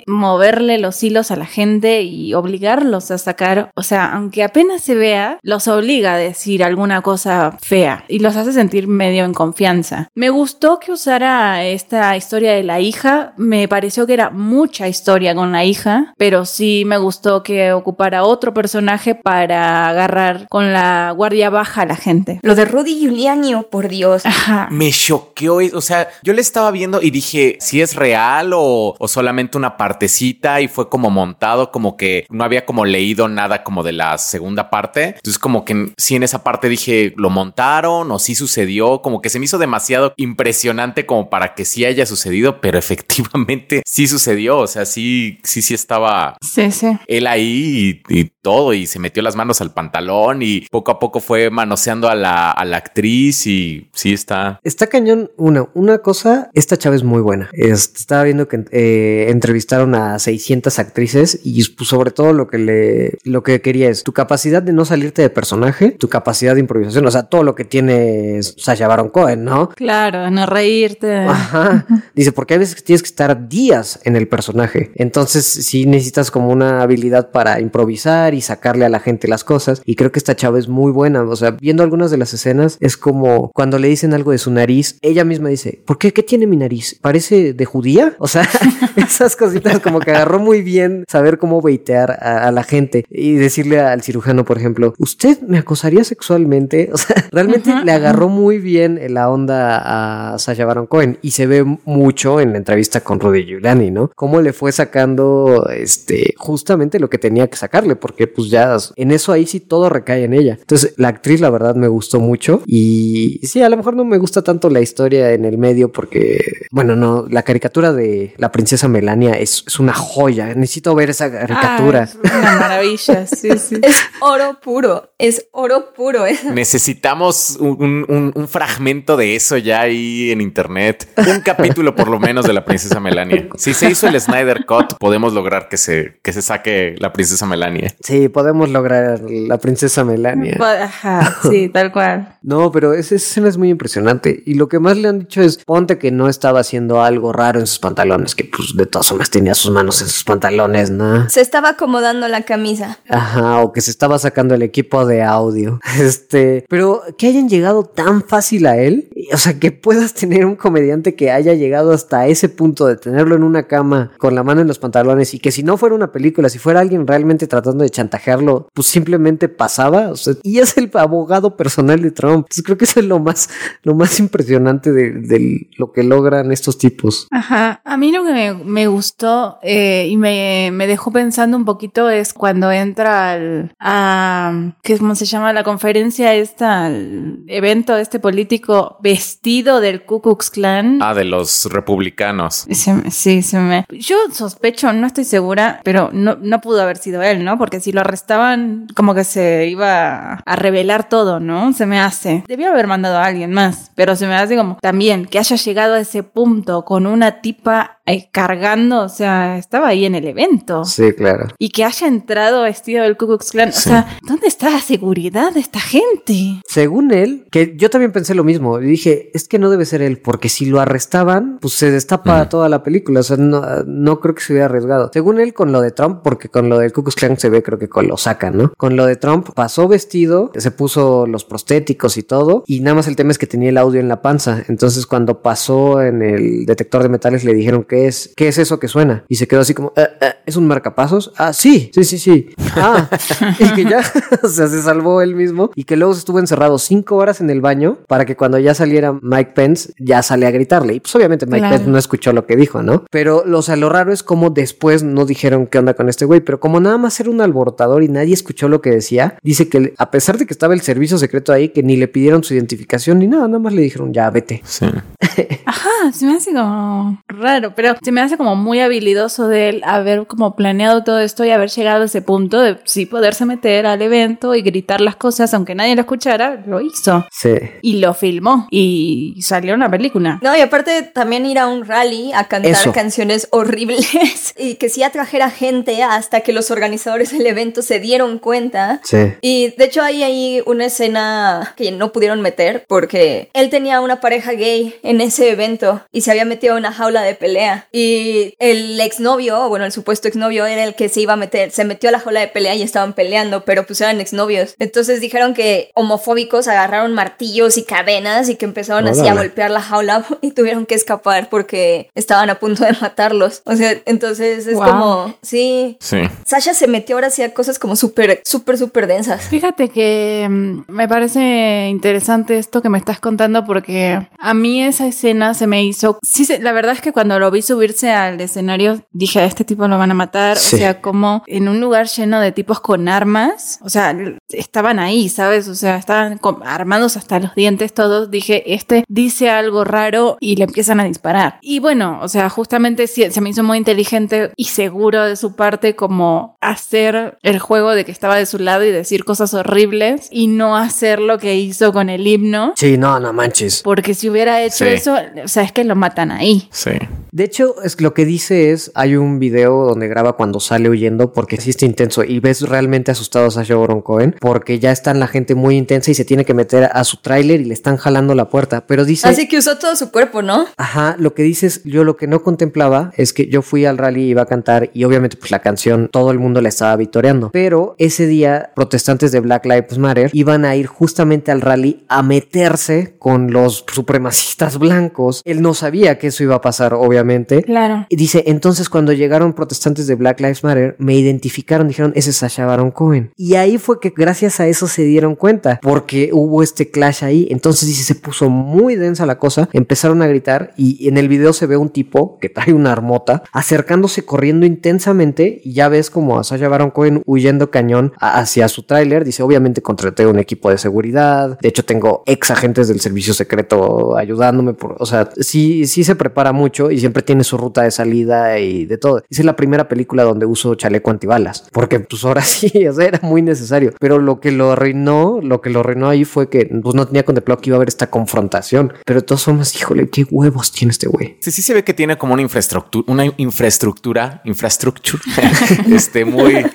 [0.07, 4.95] moverle los hilos a la gente y obligarlos a sacar, o sea, aunque apenas se
[4.95, 10.09] vea, los obliga a decir alguna cosa fea y los hace sentir medio en confianza.
[10.15, 15.35] Me gustó que usara esta historia de la hija, me pareció que era mucha historia
[15.35, 21.13] con la hija, pero sí me gustó que ocupara otro personaje para agarrar con la
[21.15, 22.39] guardia baja a la gente.
[22.41, 24.25] Lo de Rudy Giuliani, oh, por Dios.
[24.25, 24.67] Ajá.
[24.71, 29.07] Me choqueó, o sea, yo le estaba viendo y dije si es real o, o
[29.07, 33.83] solamente una partecita y fue como montado, como que no había como leído nada como
[33.83, 35.15] de la segunda parte.
[35.17, 39.29] Entonces como que sí en esa parte dije, lo montaron o sí sucedió, como que
[39.29, 44.59] se me hizo demasiado impresionante como para que sí haya sucedido, pero efectivamente sí sucedió,
[44.59, 46.97] o sea, sí, sí, sí estaba Sí, sí.
[47.07, 50.99] él ahí y, y todo y se metió las manos al pantalón y poco a
[50.99, 54.59] poco fue manoseando a la, a la actriz y sí está.
[54.63, 55.31] Está cañón.
[55.37, 57.49] Una, una cosa, esta chava es muy buena.
[57.53, 62.57] Es- estaba viendo que eh, entrevistaron a 600 actrices y pues, sobre todo lo que
[62.57, 66.61] le, lo que quería es tu capacidad de no salirte de personaje, tu capacidad de
[66.61, 69.69] improvisación, o sea, todo lo que tiene Sasha Baron Cohen, ¿no?
[69.69, 71.15] Claro, no reírte.
[71.15, 71.85] Ajá.
[72.15, 74.91] Dice, porque hay veces que tienes que estar días en el personaje.
[74.95, 79.81] Entonces, sí necesitas como una habilidad para improvisar y sacarle a la gente las cosas.
[79.85, 81.23] Y creo que esta chava es muy buena.
[81.23, 84.51] O sea, viendo algunas de las escenas, es como cuando le dicen algo de su
[84.51, 86.13] nariz, ella misma dice, ¿por qué?
[86.13, 86.97] ¿Qué tiene mi nariz?
[87.01, 88.15] ¿Parece de judía?
[88.19, 88.47] O sea,
[89.07, 93.33] esas cositas como que agarró muy bien saber cómo baitear a, a la gente y
[93.33, 96.91] decirle al cirujano, por ejemplo, ¿usted me acosaría sexualmente?
[96.97, 101.45] O sea, realmente le agarró muy bien la onda a Sasha Baron Cohen y se
[101.45, 104.09] ve mucho en la entrevista con Rudy Giuliani, ¿no?
[104.15, 109.11] Cómo le fue sacando este justamente lo que tenía que sacarle, porque pues ya en
[109.11, 110.57] eso ahí sí todo recae en ella.
[110.59, 114.17] Entonces, la actriz la verdad me gustó mucho y sí, a lo mejor no me
[114.17, 116.39] gusta tanto la historia en el medio porque,
[116.71, 120.53] bueno, no, la caricatura de la princesa Melania es, es una joya.
[120.55, 122.01] Necesito ver esa caricatura.
[122.01, 123.75] Ah, es una maravilla, sí, sí.
[123.83, 126.25] Es oro puro, es oro puro.
[126.25, 126.37] ¿eh?
[126.53, 131.07] Necesitamos un, un- un fragmento de eso ya ahí en internet.
[131.17, 133.47] Un capítulo por lo menos de la princesa Melania.
[133.57, 137.45] Si se hizo el Snyder Cut, podemos lograr que se, que se saque la princesa
[137.45, 137.93] Melania.
[138.01, 140.57] Sí, podemos lograr la princesa Melania.
[140.83, 142.37] Ajá, sí, tal cual.
[142.41, 144.43] No, pero esa escena es muy impresionante.
[144.45, 147.59] Y lo que más le han dicho es, ponte que no estaba haciendo algo raro
[147.59, 151.29] en sus pantalones, que pues de todas formas tenía sus manos en sus pantalones, ¿no?
[151.29, 152.99] Se estaba acomodando la camisa.
[153.09, 155.79] Ajá, o que se estaba sacando el equipo de audio.
[156.07, 160.55] Este, pero que hayan llegado tan fácil a él, o sea, que puedas tener un
[160.55, 164.61] comediante que haya llegado hasta ese punto de tenerlo en una cama con la mano
[164.61, 167.83] en los pantalones y que si no fuera una película, si fuera alguien realmente tratando
[167.83, 172.45] de chantajearlo, pues simplemente pasaba, o sea, y es el abogado personal de Trump.
[172.45, 173.49] Entonces creo que eso es lo más,
[173.83, 177.27] lo más impresionante de, de lo que logran estos tipos.
[177.31, 181.65] Ajá, a mí lo que me, me gustó eh, y me, me dejó pensando un
[181.65, 185.53] poquito es cuando entra al, a, ¿qué es cómo se llama?
[185.53, 190.99] La conferencia esta, al evento este político vestido del Ku Klux Klan.
[191.01, 192.65] Ah, de los republicanos.
[192.69, 193.85] Se sí, se me...
[193.89, 197.57] Yo sospecho, no estoy segura, pero no, no pudo haber sido él, ¿no?
[197.57, 201.73] Porque si lo arrestaban, como que se iba a revelar todo, ¿no?
[201.73, 202.43] Se me hace.
[202.47, 205.95] Debió haber mandado a alguien más, pero se me hace como también que haya llegado
[205.95, 210.83] a ese punto con una tipa eh, cargando, o sea, estaba ahí en el evento.
[210.85, 211.47] Sí, claro.
[211.59, 213.69] Y que haya entrado vestido del Ku Klux Klan.
[213.69, 216.61] O sea, ¿dónde está la seguridad de esta gente?
[216.67, 220.01] Según él, que yo también pensé lo mismo, y dije, es que no debe ser
[220.01, 224.19] él, porque si lo arrestaban, pues se destapa toda la película, o sea, no, no
[224.19, 225.09] creo que se hubiera arriesgado.
[225.13, 227.63] Según él, con lo de Trump, porque con lo del Ku Klux Klan se ve,
[227.63, 228.73] creo que con lo sacan, ¿no?
[228.77, 233.07] Con lo de Trump, pasó vestido, se puso los prostéticos y todo, y nada más
[233.07, 236.65] el tema es que tenía el audio en la panza, entonces cuando pasó en el
[236.65, 238.33] detector de metales le dijeron, ¿qué es?
[238.47, 239.25] ¿Qué es eso que suena?
[239.27, 241.33] Y se quedó así como, "Eh, eh, ¿es un marcapasos?
[241.35, 242.47] Ah, sí, sí, sí, sí.
[242.77, 243.09] Ah,
[243.59, 243.99] y que ya,
[244.41, 247.49] o sea, se salvó él mismo y que luego se estuvo encerrado cinco horas en
[247.49, 250.93] el baño para que cuando ya saliera Mike Pence ya sale a gritarle.
[250.93, 251.75] Y pues obviamente Mike Claro.
[251.75, 253.03] Pence no escuchó lo que dijo, ¿no?
[253.11, 256.39] Pero, o sea, lo raro es como después no dijeron qué onda con este güey,
[256.39, 259.93] pero como nada más era un alborotador y nadie escuchó lo que decía, dice que
[259.97, 263.19] a pesar de que estaba el servicio secreto ahí, que ni le pidieron su identificación
[263.19, 264.61] ni nada, nada más le dijeron ya vete.
[264.63, 264.85] Sí.
[265.65, 269.69] Ajá, se me hace como raro, pero se me hace parece como muy habilidoso de
[269.69, 273.45] él haber como planeado todo esto y haber llegado a ese punto de sí poderse
[273.45, 277.25] meter al evento y gritar las cosas aunque nadie lo escuchara, lo hizo.
[277.31, 277.55] Sí.
[277.81, 280.39] Y lo filmó y salió una película.
[280.41, 282.91] No, y aparte también ir a un rally a cantar Eso.
[282.91, 288.39] canciones horribles y que sí atrajera gente hasta que los organizadores del evento se dieron
[288.39, 289.01] cuenta.
[289.03, 289.33] Sí.
[289.41, 294.19] Y de hecho hay ahí una escena que no pudieron meter porque él tenía una
[294.19, 297.87] pareja gay en ese evento y se había metido a una jaula de pelea.
[297.91, 298.26] Y
[298.59, 301.85] el exnovio, o bueno, el supuesto exnovio era el que se iba a meter, se
[301.85, 304.75] metió a la jaula de pelea y estaban peleando, pero pues eran exnovios.
[304.79, 309.81] Entonces dijeron que homofóbicos agarraron martillos y cadenas y que empezaron así a golpear la
[309.81, 313.61] jaula y tuvieron que escapar porque estaban a punto de matarlos.
[313.65, 314.85] O sea, entonces es Wow.
[314.85, 315.97] como, sí.
[315.99, 316.17] Sí.
[316.45, 319.43] Sasha se metió ahora sí a cosas como súper, súper, súper densas.
[319.49, 325.07] Fíjate que mm, me parece interesante esto que me estás contando porque a mí esa
[325.07, 326.19] escena se me hizo...
[326.21, 329.87] Sí, la verdad es que cuando lo vi subirse al escenario dije, a este tipo
[329.87, 330.57] lo van a matar.
[330.57, 330.75] Sí.
[330.75, 333.79] O sea, como en un lugar lleno de tipos con armas.
[333.81, 334.15] O sea,
[334.49, 335.67] estaban ahí, ¿sabes?
[335.67, 338.31] O sea, estaban armados hasta los dientes todos.
[338.31, 341.59] Dije, este dice algo raro y le empiezan a disparar.
[341.61, 345.95] Y bueno, o sea, justamente se me hizo muy inteligente y seguro de su parte
[345.95, 350.47] como hacer el juego de que estaba de su lado y decir cosas horribles y
[350.47, 352.73] no hacer lo que hizo con el himno.
[352.75, 353.81] Sí, no, no manches.
[353.83, 354.91] Porque si hubiera hecho Sí.
[354.91, 356.67] eso, o sea, es que lo matan ahí.
[356.71, 356.91] Sí.
[357.37, 361.33] De hecho, es lo que dice es, hay un video donde graba cuando sale huyendo
[361.33, 365.27] porque está intenso y ves realmente asustado a Sacha Baron Cohen porque ya está la
[365.27, 368.33] gente muy intensa y se tiene que meter a su tráiler y le están jalando
[368.33, 368.87] la puerta.
[368.87, 369.27] Pero dice...
[369.27, 370.65] Así que usó todo su cuerpo, ¿no?
[370.77, 374.23] Ajá, lo que dices, yo lo que no contemplaba es que yo fui al rally
[374.23, 377.51] y iba a cantar y obviamente pues la canción todo el mundo la estaba vitoreando,
[377.51, 382.23] pero ese día protestantes de Black Lives Matter iban a ir justamente al rally a
[382.23, 385.43] meterse con los supremacistas blancos.
[385.45, 387.26] Él no sabía que eso iba a pasar, obviamente.
[387.63, 388.05] Claro.
[388.09, 392.37] Y dice, entonces cuando llegaron protestantes de Black Lives Matter, me identificaron, dijeron, ese es
[392.37, 393.31] Sacha Baron Cohen.
[393.35, 397.47] Y ahí fue que gracias a eso se dieron cuenta, porque hubo este clash ahí.
[397.49, 401.53] Entonces dice, se puso muy densa la cosa, empezaron a gritar y en el video
[401.53, 406.39] se ve un tipo que trae una armota acercándose corriendo intensamente y ya ves como
[406.39, 409.25] a Sacha Baron Cohen huyendo cañón hacia su tráiler.
[409.25, 414.17] Dice, obviamente contraté un equipo de seguridad, de hecho tengo ex agentes del servicio secreto
[414.17, 417.91] ayudándome, por, o sea, sí, sí se prepara mucho y siempre tiene su ruta de
[417.91, 419.19] salida y de todo.
[419.29, 423.05] Esa es la primera película donde uso chaleco antibalas, porque pues ahora sí, o sea,
[423.05, 423.93] era muy necesario.
[423.99, 427.23] Pero lo que lo arruinó, lo que lo arruinó ahí fue que pues no tenía
[427.23, 428.93] contemplado que iba a haber esta confrontación.
[429.05, 431.37] Pero de todas formas, híjole, qué huevos tiene este güey.
[431.39, 435.23] Sí, sí se ve que tiene como una infraestructura, una infraestructura, infraestructura,
[435.91, 436.65] este muy,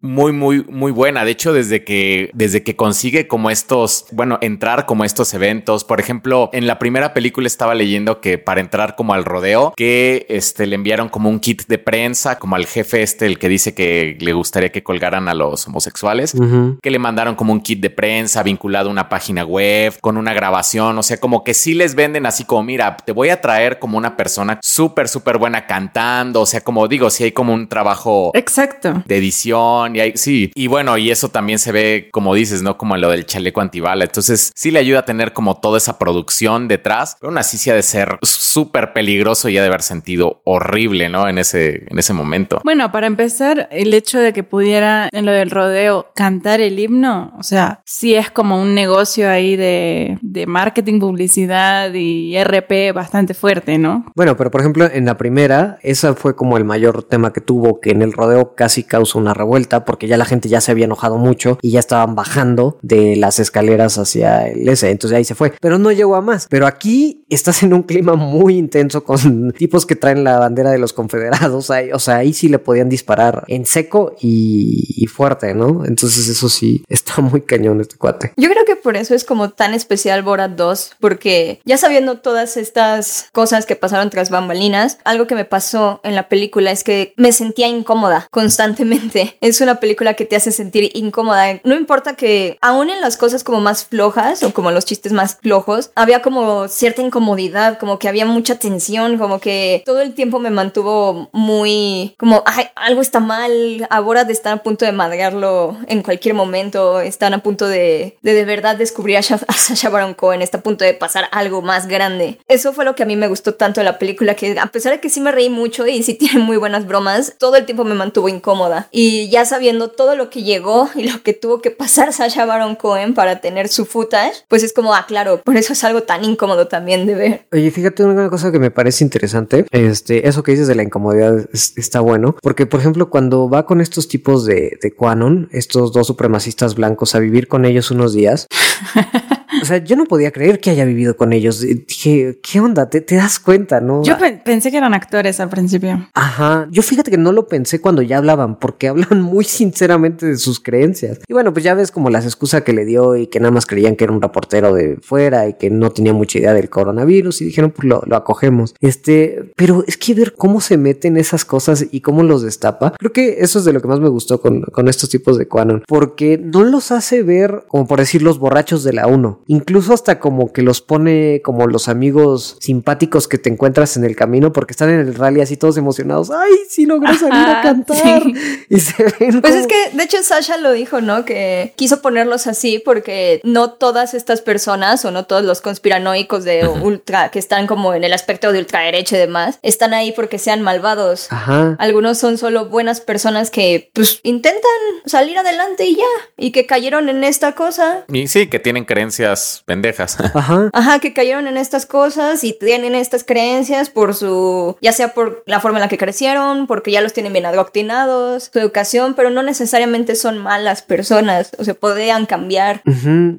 [0.00, 1.24] muy, muy, muy buena.
[1.24, 5.84] De hecho, desde que, desde que consigue como estos, bueno, entrar como estos eventos.
[5.84, 10.26] Por ejemplo, en la primera película estaba leyendo que para entrar como al rodeo, que
[10.28, 13.74] este le enviaron como un kit de prensa, como al jefe este, el que dice
[13.74, 16.34] que le gustaría que colgaran a los homosexuales
[16.82, 20.32] que le mandaron como un kit de prensa vinculado a una página web con una
[20.32, 20.98] grabación.
[20.98, 23.98] O sea, como que sí les venden así como, mira, te voy a traer como
[23.98, 26.42] una persona súper, súper buena cantando.
[26.42, 29.02] O sea, como digo, si hay como un trabajo Exacto.
[29.06, 30.50] de edición y hay, sí.
[30.54, 32.78] Y bueno, y eso también se ve, como dices, ¿no?
[32.78, 34.04] Como lo del chaleco antibala.
[34.04, 37.16] Entonces sí le ayuda a tener como toda esa producción detrás.
[37.20, 41.08] Pero aún así sí ha de ser súper peligroso y ha de haber sentido horrible,
[41.08, 41.28] ¿no?
[41.28, 42.60] En ese, en ese momento.
[42.64, 47.32] Bueno, para empezar, el hecho de que pudiera en lo del rodeo cantar el himno,
[47.38, 53.34] o sea, sí es como un negocio ahí de, de marketing, publicidad y RP bastante
[53.34, 54.06] fuerte, ¿no?
[54.14, 57.80] Bueno, pero por ejemplo, en la primera, esa fue como el mayor tema que tuvo,
[57.80, 60.84] que en el rodeo casi causó una revuelta, porque ya la gente ya se había
[60.84, 65.34] enojado mucho y ya estaban bajando de las escaleras hacia el S, entonces ahí se
[65.34, 66.46] fue, pero no llegó a más.
[66.48, 70.78] Pero aquí estás en un clima muy intenso con tipos que traen la bandera de
[70.78, 75.84] los confederados, ahí, o sea, ahí sí le podían disparar en seco y, fuerte, ¿no?
[75.84, 78.32] Entonces eso sí, está muy cañón este cuate.
[78.36, 82.56] Yo creo que por eso es como tan especial Borat 2, porque ya sabiendo todas
[82.56, 87.12] estas cosas que pasaron tras bambalinas, algo que me pasó en la película es que
[87.16, 89.36] me sentía incómoda constantemente.
[89.40, 91.60] Es una película que te hace sentir incómoda.
[91.64, 95.36] No importa que, aún en las cosas como más flojas o como los chistes más
[95.40, 100.38] flojos, había como cierta incomodidad, como que había mucha tensión, como que todo el tiempo
[100.38, 105.76] me mantuvo muy como, ay, algo está mal, a Borat están a punto de madrearlo
[105.86, 110.14] en cualquier momento, están a punto de de, de verdad descubrir a, a Sacha Baron
[110.14, 112.38] Cohen, está a punto de pasar algo más grande.
[112.48, 114.92] Eso fue lo que a mí me gustó tanto de la película, que a pesar
[114.92, 117.84] de que sí me reí mucho y sí tiene muy buenas bromas, todo el tiempo
[117.84, 118.88] me mantuvo incómoda.
[118.90, 122.46] Y ya sabiendo sabiendo todo lo que llegó y lo que tuvo que pasar Sasha
[122.46, 126.04] Baron Cohen para tener su footage, pues es como, ah, claro, por eso es algo
[126.04, 127.46] tan incómodo también de ver.
[127.52, 131.46] Oye, fíjate una cosa que me parece interesante, este, eso que dices de la incomodidad
[131.52, 136.06] está bueno, porque por ejemplo cuando va con estos tipos de, de Quanon, estos dos
[136.06, 138.46] supremacistas blancos a vivir con ellos unos días,
[139.62, 141.60] O sea, yo no podía creer que haya vivido con ellos.
[141.60, 142.88] Dije, ¿qué onda?
[142.88, 144.02] ¿Te, te das cuenta, no?
[144.02, 146.08] Yo pensé que eran actores al principio.
[146.14, 146.68] Ajá.
[146.70, 150.60] Yo fíjate que no lo pensé cuando ya hablaban, porque hablan muy sinceramente de sus
[150.60, 151.20] creencias.
[151.28, 153.66] Y bueno, pues ya ves como las excusas que le dio y que nada más
[153.66, 157.42] creían que era un reportero de fuera y que no tenía mucha idea del coronavirus
[157.42, 158.74] y dijeron, pues lo, lo acogemos.
[158.80, 163.12] Este, pero es que ver cómo se meten esas cosas y cómo los destapa, creo
[163.12, 165.84] que eso es de lo que más me gustó con, con estos tipos de Quanon,
[165.86, 170.20] porque no los hace ver, como por decir, los borrachos de la uno Incluso hasta
[170.20, 174.70] como que los pone como los amigos simpáticos que te encuentras en el camino porque
[174.70, 176.30] están en el rally así todos emocionados.
[176.30, 178.22] ¡Ay, sí logré salir a cantar!
[178.68, 181.24] Y se ven Pues es que, de hecho, Sasha lo dijo, ¿no?
[181.24, 186.68] Que quiso ponerlos así porque no todas estas personas o no todos los conspiranoicos de
[186.68, 190.62] ultra, que están como en el aspecto de ultraderecha y demás, están ahí porque sean
[190.62, 191.26] malvados.
[191.30, 191.74] Ajá.
[191.80, 194.70] Algunos son solo buenas personas que, pues, intentan
[195.06, 196.04] salir adelante y ya.
[196.36, 198.04] Y que cayeron en esta cosa.
[198.12, 200.18] Y sí, que tienen creencias pendejas.
[200.34, 200.70] Ajá.
[200.72, 205.42] Ajá, que cayeron en estas cosas y tienen estas creencias por su, ya sea por
[205.46, 209.30] la forma en la que crecieron, porque ya los tienen bien adoctrinados, su educación, pero
[209.30, 212.82] no necesariamente son malas personas, o sea, podrían cambiar.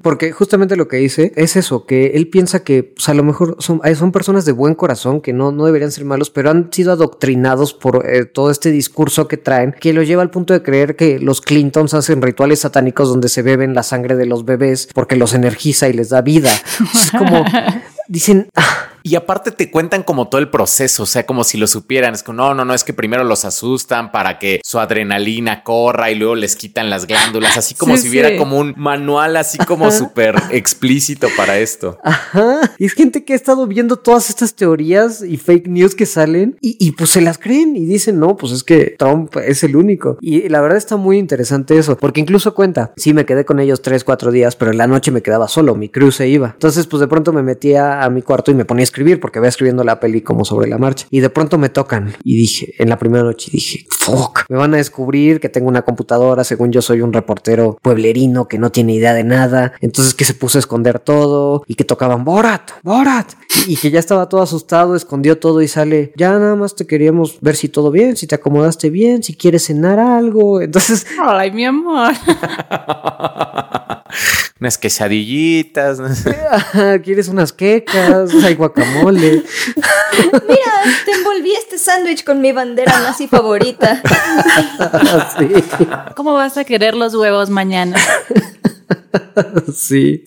[0.02, 3.58] Porque justamente lo que dice es eso, que él piensa que pues, a lo mejor
[3.60, 6.91] son, son personas de buen corazón, que no, no deberían ser malos, pero han sido
[6.91, 10.95] adoctrinados por eh, todo este discurso que traen, que lo lleva al punto de creer
[10.95, 15.16] que los Clintons hacen rituales satánicos donde se beben la sangre de los bebés porque
[15.16, 16.52] los energiza y les da vida.
[16.94, 17.46] Es como,
[18.08, 21.68] dicen, ah, y aparte te cuentan como todo el proceso, o sea, como si lo
[21.68, 22.14] supieran.
[22.14, 26.12] Es que no, no, no, es que primero los asustan para que su adrenalina corra
[26.12, 29.91] y luego les quitan las glándulas, así como si hubiera como un manual así como
[29.91, 31.97] súper explícito para esto.
[32.04, 32.74] Ajá.
[32.78, 36.58] Y es gente que ha estado viendo todas estas teorías y fake news que salen
[36.62, 39.76] y, y pues se las creen y dicen, no, pues es que Trump es el
[39.76, 40.18] único.
[40.22, 43.82] Y la verdad está muy interesante eso, porque incluso cuenta, sí me quedé con ellos
[43.82, 46.52] tres, cuatro días, pero en la noche me quedaba solo, mi crew se iba.
[46.54, 49.48] Entonces, pues de pronto me metía a mi cuarto y me ponía escribir porque voy
[49.48, 51.08] escribiendo la peli como sobre la marcha.
[51.10, 54.74] Y de pronto me tocan y dije, en la primera noche dije, fuck, me van
[54.74, 58.94] a descubrir que tengo una computadora, según yo soy un reportero pueblerino que no tiene
[58.94, 59.74] idea de nada.
[59.80, 63.32] Entonces que se puso a esconder todo y que tocaban Borat, Borat.
[63.68, 67.39] Y que ya estaba todo asustado, escondió todo y sale, ya nada más te queríamos
[67.42, 70.62] ver si todo bien, si te acomodaste bien, si quieres cenar algo.
[70.62, 71.06] Entonces...
[71.22, 72.14] Ay, mi amor.
[74.62, 75.99] unas quesadillitas.
[77.03, 78.32] ¿Quieres unas quecas?
[78.43, 79.32] Hay guacamole.
[80.47, 80.72] Mira,
[81.03, 84.03] te envolví este sándwich con mi bandera nazi favorita.
[86.16, 87.97] ¿Cómo vas a querer los huevos mañana?
[89.76, 90.26] sí.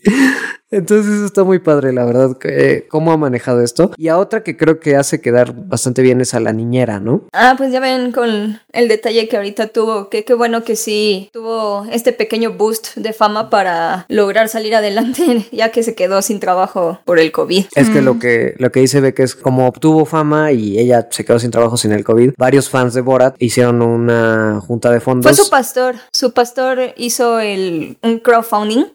[0.75, 3.93] Entonces eso está muy padre, la verdad, eh, cómo ha manejado esto.
[3.97, 7.22] Y a otra que creo que hace quedar bastante bien es a la niñera, ¿no?
[7.33, 11.31] Ah, pues ya ven con el detalle que ahorita tuvo, que qué bueno que sí
[11.33, 16.41] tuvo este pequeño boost de fama para lograr salir adelante, ya que se quedó sin
[16.41, 17.66] trabajo por el COVID.
[17.77, 21.07] Es que lo que lo que dice ve que es como obtuvo fama y ella
[21.11, 22.33] se quedó sin trabajo sin el COVID.
[22.37, 25.37] Varios fans de Borat hicieron una junta de fondos.
[25.37, 28.87] Fue su pastor, su pastor hizo el un crowdfunding,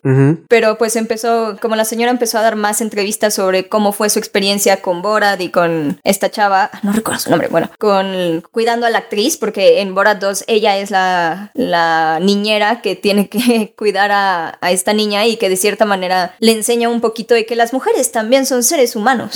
[0.49, 4.17] pero pues empezó como la señora empezó a dar más entrevistas sobre cómo fue su
[4.17, 8.89] experiencia con Borat y con esta chava, no recuerdo su nombre, bueno, con cuidando a
[8.89, 14.11] la actriz, porque en Borat 2 ella es la, la niñera que tiene que cuidar
[14.11, 17.55] a, a, esta niña y que de cierta manera le enseña un poquito de que
[17.55, 19.35] las mujeres también son seres humanos.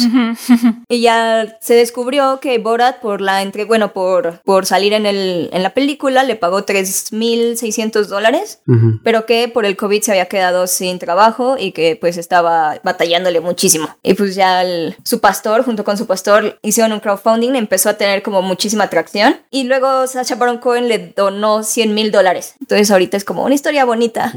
[0.90, 5.52] y ya se descubrió que Borat por la entre, bueno, por, por salir en, el,
[5.54, 8.60] en la película le pagó 3.600 dólares,
[9.04, 13.40] pero que por el COVID se había quedado sin trabajo y que pues estaba batallándole
[13.40, 13.90] muchísimo.
[14.02, 14.64] Y pues ya
[15.04, 19.38] su pastor, junto con su pastor, hicieron un crowdfunding, empezó a tener como muchísima atracción.
[19.52, 22.56] Y luego Sacha Baron Cohen le donó 100 mil dólares.
[22.60, 24.34] Entonces ahorita es como una historia bonita.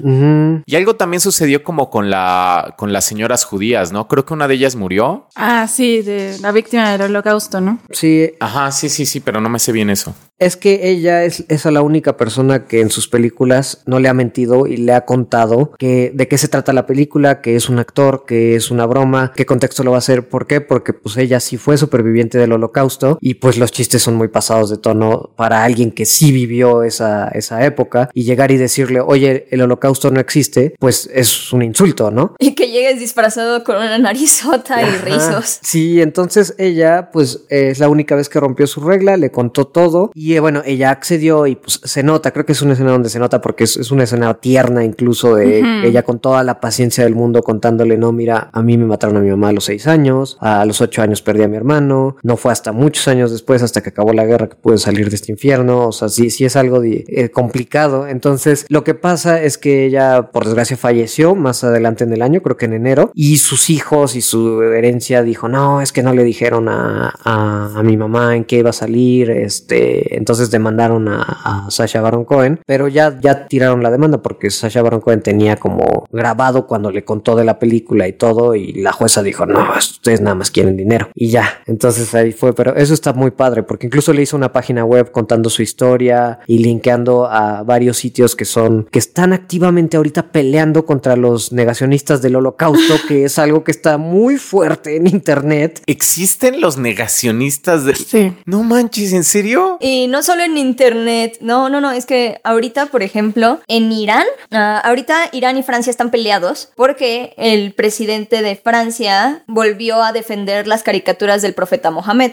[0.67, 4.09] Y algo también sucedió como con, la, con las señoras judías, ¿no?
[4.09, 5.29] Creo que una de ellas murió.
[5.37, 7.79] Ah, sí, de la víctima del holocausto, ¿no?
[7.91, 8.33] Sí.
[8.41, 10.15] Ajá, sí, sí, sí, pero no me sé bien eso.
[10.39, 14.15] Es que ella es, esa la única persona que en sus películas no le ha
[14.15, 17.79] mentido y le ha contado que de qué se trata la película, que es un
[17.79, 20.61] actor, que es una broma, qué contexto lo va a hacer, ¿por qué?
[20.61, 24.69] Porque pues ella sí fue superviviente del holocausto y pues los chistes son muy pasados
[24.69, 29.47] de tono para alguien que sí vivió esa, esa época y llegar y decirle, oye,
[29.51, 32.35] el holocausto no existe, pues es un insulto, ¿no?
[32.39, 35.61] Y que llegues disfrazado con una narizota y rizos.
[35.63, 40.11] Sí, entonces ella pues es la única vez que rompió su regla, le contó todo
[40.15, 42.91] y Y eh, bueno, ella accedió y pues se nota, creo que es una escena
[42.91, 46.59] donde se nota porque es, es una escena tierna incluso de ella con toda la
[46.59, 49.65] paciencia del mundo contándole, no, mira, a mí me mataron a mi mamá a los
[49.67, 53.31] seis años, a los ocho años perdí a mi hermano, no fue hasta muchos años
[53.31, 56.31] después, hasta que acabó la guerra, que pude salir de este infierno, o sea, sí,
[56.31, 58.09] sí es algo de- eh, complicado.
[58.09, 62.43] Entonces, lo que pasa es que ella, por desgracia, falleció más adelante en el año,
[62.43, 66.13] creo que en enero, y sus hijos y su herencia dijo, no, es que no
[66.13, 71.09] le dijeron a, a, a mi mamá en qué iba a salir, este, entonces demandaron
[71.09, 75.23] a, a Sasha Baron Cohen, pero ya, ya tiraron la demanda porque Sasha Baron Cohen
[75.23, 79.47] tenía como grabado cuando le contó de la película y todo, y la jueza dijo,
[79.47, 83.31] no, ustedes nada más quieren dinero, y ya, entonces ahí fue, pero eso está muy
[83.31, 87.99] padre, porque incluso le hizo una página web contando su historia y linkeando a varios
[87.99, 93.39] sitios que son, que están activamente ahorita peleando contra los negacionistas del holocausto, que es
[93.39, 95.83] algo que está muy fuerte en internet.
[95.87, 97.95] ¿Existen los negacionistas de...
[97.95, 98.33] Sí.
[98.45, 99.79] No manches, ¿en serio?
[99.81, 104.27] Y no solo en internet, no, no, no, es que ahorita, por ejemplo, en Irán,
[104.51, 110.67] ah, ahorita Irán y Francia están peleados porque el presidente de Francia volvió a defender
[110.67, 112.33] las caricaturas del profeta Mohammed.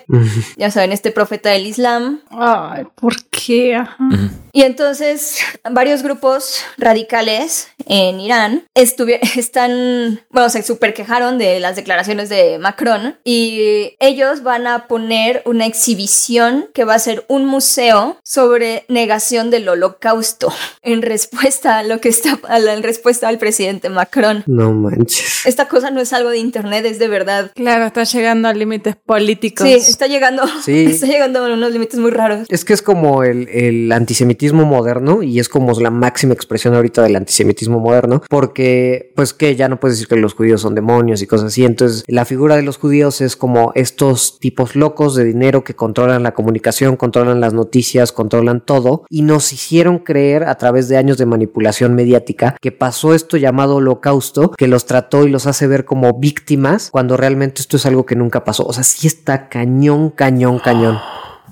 [0.58, 2.22] Ya saben, este profeta del Islam.
[2.30, 3.16] Ay, ¿por
[3.46, 3.76] qué?
[3.76, 3.98] Ajá.
[4.56, 5.40] Y entonces
[5.72, 13.18] varios grupos radicales en Irán están, bueno, se super quejaron de las declaraciones de Macron
[13.24, 19.50] y ellos van a poner una exhibición que va a ser un museo sobre negación
[19.50, 24.44] del holocausto en respuesta a lo que está, a la en respuesta al presidente Macron.
[24.46, 25.48] No manches.
[25.48, 27.52] Esta cosa no es algo de internet, es de verdad.
[27.56, 29.68] Claro, está llegando a límites políticos.
[29.68, 30.86] Sí, está llegando, Sí.
[30.86, 32.46] está llegando a unos límites muy raros.
[32.50, 37.02] Es que es como el, el antisemitismo moderno y es como la máxima expresión ahorita
[37.04, 41.22] del antisemitismo moderno, porque pues que ya no puedes decir que los judíos son demonios
[41.22, 41.66] y cosas así.
[41.66, 46.24] Entonces la figura de los judíos es como estos tipos locos de dinero que controlan
[46.24, 51.18] la comunicación, controlan las noticias, controlan todo y nos hicieron creer a través de años
[51.18, 55.86] de manipulación mediática que pasó esto llamado holocausto, que los trató y los hace ver
[55.86, 58.66] como víctimas cuando realmente esto es algo que nunca pasó.
[58.66, 61.00] O sea, sí está cañón, cañón, cañón.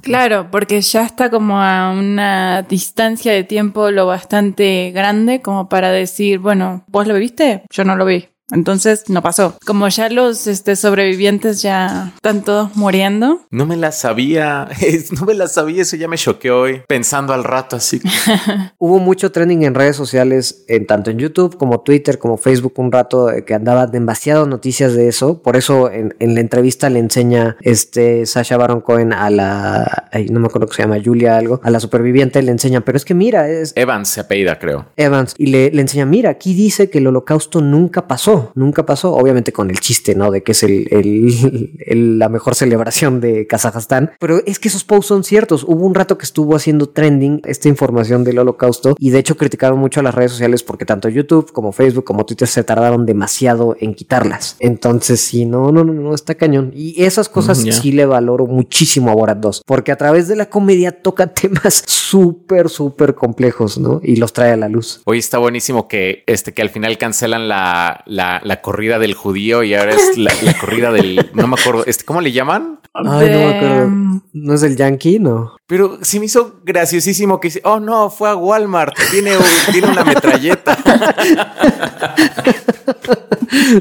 [0.02, 5.92] Claro, porque ya está como a una distancia de tiempo lo bastante grande como para
[5.92, 7.64] decir, bueno, ¿vos lo viste?
[7.70, 8.31] Yo no lo vi.
[8.52, 9.56] Entonces no pasó.
[9.66, 13.42] Como ya los este, sobrevivientes ya están todos muriendo.
[13.50, 14.68] No me la sabía.
[15.12, 15.82] No me la sabía.
[15.82, 16.82] Eso ya me choqueó hoy.
[16.88, 18.02] Pensando al rato así.
[18.78, 22.92] Hubo mucho trending en redes sociales, en tanto en YouTube como Twitter, como Facebook, un
[22.92, 25.42] rato que andaba demasiado noticias de eso.
[25.42, 30.28] Por eso en, en la entrevista le enseña este Sasha Baron Cohen a la, ay,
[30.28, 33.06] no me acuerdo que se llama Julia algo, a la superviviente le enseña, pero es
[33.06, 34.88] que mira, es Evans se apellida, creo.
[34.98, 39.14] Evans y le, le enseña, mira, aquí dice que el holocausto nunca pasó, nunca pasó,
[39.14, 40.32] obviamente con el chiste, ¿no?
[40.32, 44.84] De que es el, el- el- la mejor celebración de Kazajstán, pero es que esos
[44.84, 45.64] posts son ciertos.
[45.64, 49.80] Hubo un rato que estuvo haciendo trending esta información del holocausto y de hecho criticaron
[49.80, 53.76] mucho a las redes sociales porque tanto YouTube como Facebook como Twitter se tardaron demasiado
[53.80, 54.56] en quitarlas.
[54.60, 56.72] Entonces, sí, no, no, no, no, está cañón.
[56.76, 60.36] Y esas cosas Mm, sí le valoro muchísimo a Borat 2, porque a través de
[60.36, 64.00] la comedia toca temas súper, súper complejos, ¿no?
[64.04, 65.02] Y los trae a la luz.
[65.06, 69.64] Hoy está buenísimo que, este, que al final cancelan la, la, la corrida del judío
[69.64, 71.30] y ahora es la, la corrida del.
[71.34, 71.84] No me acuerdo.
[71.86, 72.80] Este, ¿Cómo le llaman?
[72.94, 74.22] Ay, no me acuerdo.
[74.34, 75.20] ¿No es el Yankee?
[75.20, 75.56] No.
[75.72, 79.88] Pero se me hizo graciosísimo que dice, oh no, fue a Walmart, tiene, un- tiene
[79.88, 80.78] una metralleta.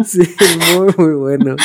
[0.04, 1.56] Sí, es muy, muy bueno.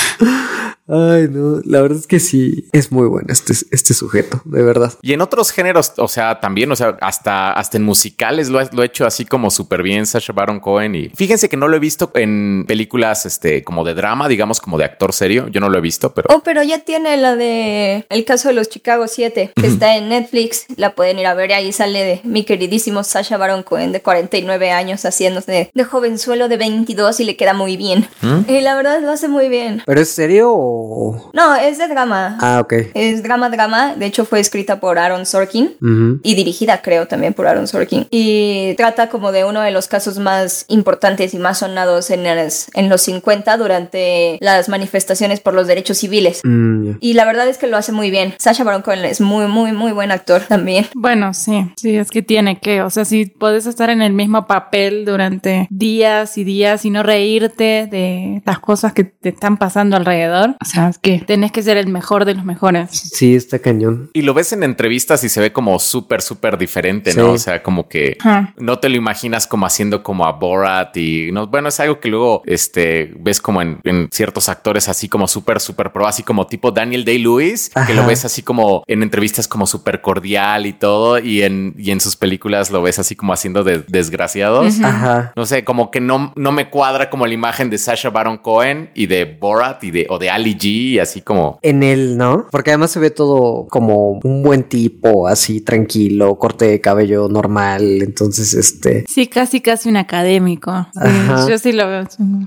[0.88, 4.94] Ay, no, la verdad es que sí, es muy bueno este, este sujeto, de verdad.
[5.02, 8.70] Y en otros géneros, o sea, también, o sea, hasta, hasta en musicales lo ha,
[8.72, 10.94] lo ha hecho así como súper bien Sacha Baron Cohen.
[10.94, 14.78] Y fíjense que no lo he visto en películas, este, como de drama, digamos, como
[14.78, 15.48] de actor serio.
[15.48, 18.54] Yo no lo he visto, pero Oh, pero ya tiene la de El caso de
[18.54, 20.66] los Chicago 7, que está en Netflix.
[20.78, 21.54] La pueden ir a ver.
[21.54, 26.58] Ahí sale de mi queridísimo Sasha Baron Cohen, de 49 años, haciéndose de jovenzuelo de
[26.58, 28.08] 22 y le queda muy bien.
[28.48, 29.82] Y la verdad lo hace muy bien.
[29.86, 31.32] ¿Pero es serio o...?
[31.34, 32.38] No, es de drama.
[32.42, 32.74] Ah, ok.
[32.94, 33.96] Es drama, drama.
[33.96, 35.76] De hecho, fue escrita por Aaron Sorkin.
[35.82, 36.20] Ujú.
[36.24, 38.08] Y dirigida, creo, también por Aaron Sorkin.
[38.10, 42.70] Y trata como de uno de los casos más importantes y más sonados en, las-
[42.74, 46.42] en los 50 durante las manifestaciones por los derechos civiles.
[46.44, 46.98] Mm, ya.
[47.00, 48.34] Y la verdad es que lo hace muy bien.
[48.40, 50.86] Sasha Baron Cohen es muy, muy, muy buen actor también.
[50.94, 54.46] Bueno, sí, sí, es que tiene que, o sea, si puedes estar en el mismo
[54.48, 59.98] papel durante días y días y no reírte de las cosas que te están pasando
[59.98, 62.90] alrededor, O sea, es que tenés que ser el mejor de los mejores.
[62.92, 64.10] Sí, está cañón.
[64.14, 67.30] Y lo ves en entrevistas y se ve como súper, súper diferente, ¿no?
[67.30, 67.36] Sí.
[67.36, 68.18] O sea, como que
[68.58, 72.10] no te lo imaginas como haciendo como a Borat y no, bueno, es algo que
[72.10, 76.48] luego este ves como en, en ciertos actores así como súper, súper pro, así como
[76.48, 77.94] tipo Daniel Day-Lewis, que Ajá.
[77.94, 82.00] lo ves así como en entrevistas como súper cordial y todo, y en, y en
[82.00, 84.80] sus películas lo ves así como haciendo de desgraciados.
[84.82, 85.34] Ajá.
[85.36, 88.90] No sé, como que no, no me cuadra como la imagen de Sasha Baron Cohen
[88.96, 92.48] y de Borat y de o de Ali G, y así como En él, ¿no?
[92.52, 98.02] Porque además se ve todo como un buen tipo, así tranquilo, corte de cabello normal.
[98.02, 99.06] Entonces, este.
[99.08, 100.88] Sí, casi, casi un académico.
[100.94, 102.06] Sí, yo sí lo veo.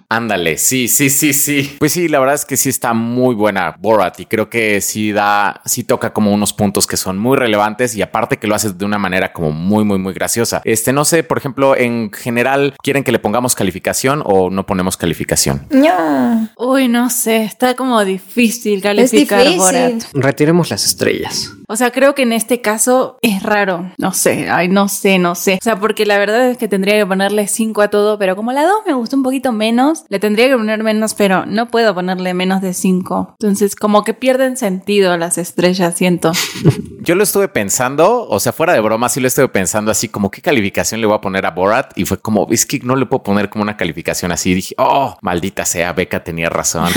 [0.08, 1.76] Ándale, sí, sí, sí, sí.
[1.78, 5.12] Pues sí, la verdad es que sí está muy buena Borat y creo que sí
[5.12, 8.72] da, sí toca como unos puntos que son muy relevantes y aparte que lo hace
[8.72, 10.60] de una manera como muy, muy, muy graciosa.
[10.64, 14.96] Este, no sé, por ejemplo, en general, ¿quieren que le pongamos calificación o no ponemos
[14.96, 15.66] calificación?
[15.70, 16.48] No.
[16.56, 19.58] Uy, no sé, está como difícil calificar difícil.
[19.58, 20.02] Borat.
[20.14, 21.52] Retiremos las estrellas.
[21.70, 23.92] O sea, creo que en este caso es raro.
[23.98, 25.58] No sé, ay, no sé, no sé.
[25.60, 28.52] O sea, porque la verdad es que tendría que ponerle 5 a todo, pero como
[28.52, 31.94] la 2 me gustó un poquito menos, le tendría que poner menos, pero no puedo
[31.94, 33.36] ponerle menos de 5.
[33.38, 36.32] Entonces, como que pierden sentido las estrellas, siento.
[37.00, 40.30] Yo lo estuve pensando, o sea, fuera de broma, sí lo estuve pensando así como
[40.30, 43.04] qué calificación le voy a poner a Borat y fue como, es que no le
[43.04, 44.54] puedo poner como una calificación así.
[44.54, 46.88] Dije, oh, maldita sea, Beca tenía razón.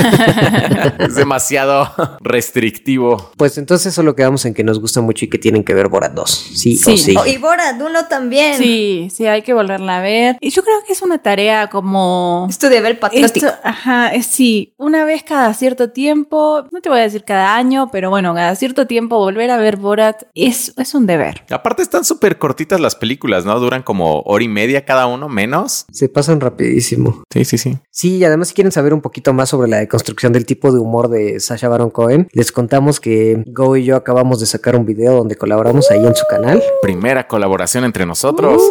[0.99, 1.91] es demasiado
[2.21, 3.31] restrictivo.
[3.37, 6.13] Pues entonces solo quedamos en que nos gusta mucho y que tienen que ver Borat
[6.13, 6.29] 2.
[6.55, 6.93] Sí, Sí.
[6.93, 7.15] o sí.
[7.17, 8.57] Oh, y Borat, uno también.
[8.57, 10.37] Sí, sí, hay que volverla a ver.
[10.39, 12.47] Y yo creo que es una tarea como...
[12.49, 13.47] Es tu deber patriótico.
[13.47, 17.55] Esto, ajá, es sí, una vez cada cierto tiempo, no te voy a decir cada
[17.55, 21.45] año, pero bueno, cada cierto tiempo volver a ver Borat es, es un deber.
[21.49, 23.59] Aparte están súper cortitas las películas, ¿no?
[23.59, 25.85] Duran como hora y media cada uno, menos.
[25.91, 27.23] Se pasan rapidísimo.
[27.31, 27.77] Sí, sí, sí.
[27.89, 30.79] Sí, y además si quieren saber un poquito más sobre la deconstrucción del tipo de
[30.79, 34.85] humor de Sasha Baron Cohen, les contamos que Go y yo acabamos de sacar un
[34.85, 36.61] video donde colaboramos ahí en su canal.
[36.81, 38.61] Primera colaboración entre nosotros.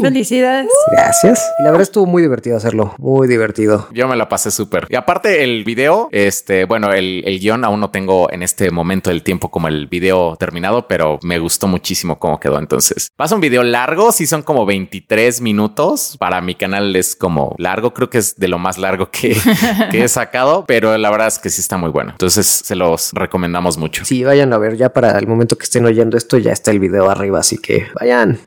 [0.00, 0.70] Felicidades.
[0.90, 1.50] Gracias.
[1.58, 3.88] Y la verdad estuvo muy divertido hacerlo, muy divertido.
[3.92, 4.86] Yo me la pasé súper.
[4.88, 9.10] Y aparte el video, este, bueno, el, el guion aún no tengo en este momento
[9.10, 12.58] del tiempo como el video terminado, pero me gustó muchísimo cómo quedó.
[12.58, 16.16] Entonces, pasa un video largo, sí son como 23 minutos.
[16.18, 19.36] Para mi canal es como largo, creo que es de lo más largo que,
[19.90, 22.12] que he sacado, pero la verdad es que sí está muy bueno.
[22.12, 24.04] Entonces, se los recomendamos mucho.
[24.04, 26.80] Sí, vayan a ver, ya para el momento que estén oyendo esto ya está el
[26.80, 28.40] video arriba, así que vayan.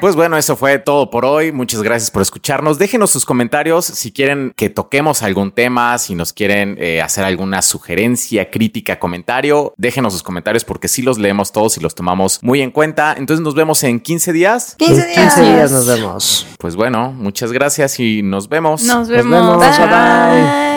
[0.00, 1.52] Pues bueno, eso fue todo por hoy.
[1.52, 2.78] Muchas gracias por escucharnos.
[2.78, 7.60] Déjenos sus comentarios si quieren que toquemos algún tema, si nos quieren eh, hacer alguna
[7.60, 9.74] sugerencia, crítica, comentario.
[9.76, 13.14] Déjenos sus comentarios porque sí los leemos todos y los tomamos muy en cuenta.
[13.16, 14.74] Entonces nos vemos en 15 días.
[14.78, 15.34] 15 En días.
[15.34, 16.46] 15 días nos vemos.
[16.58, 18.82] Pues bueno, muchas gracias y nos vemos.
[18.84, 19.58] Nos vemos.
[19.58, 19.78] vemos.
[19.78, 19.86] Bye.
[19.86, 20.69] Bye.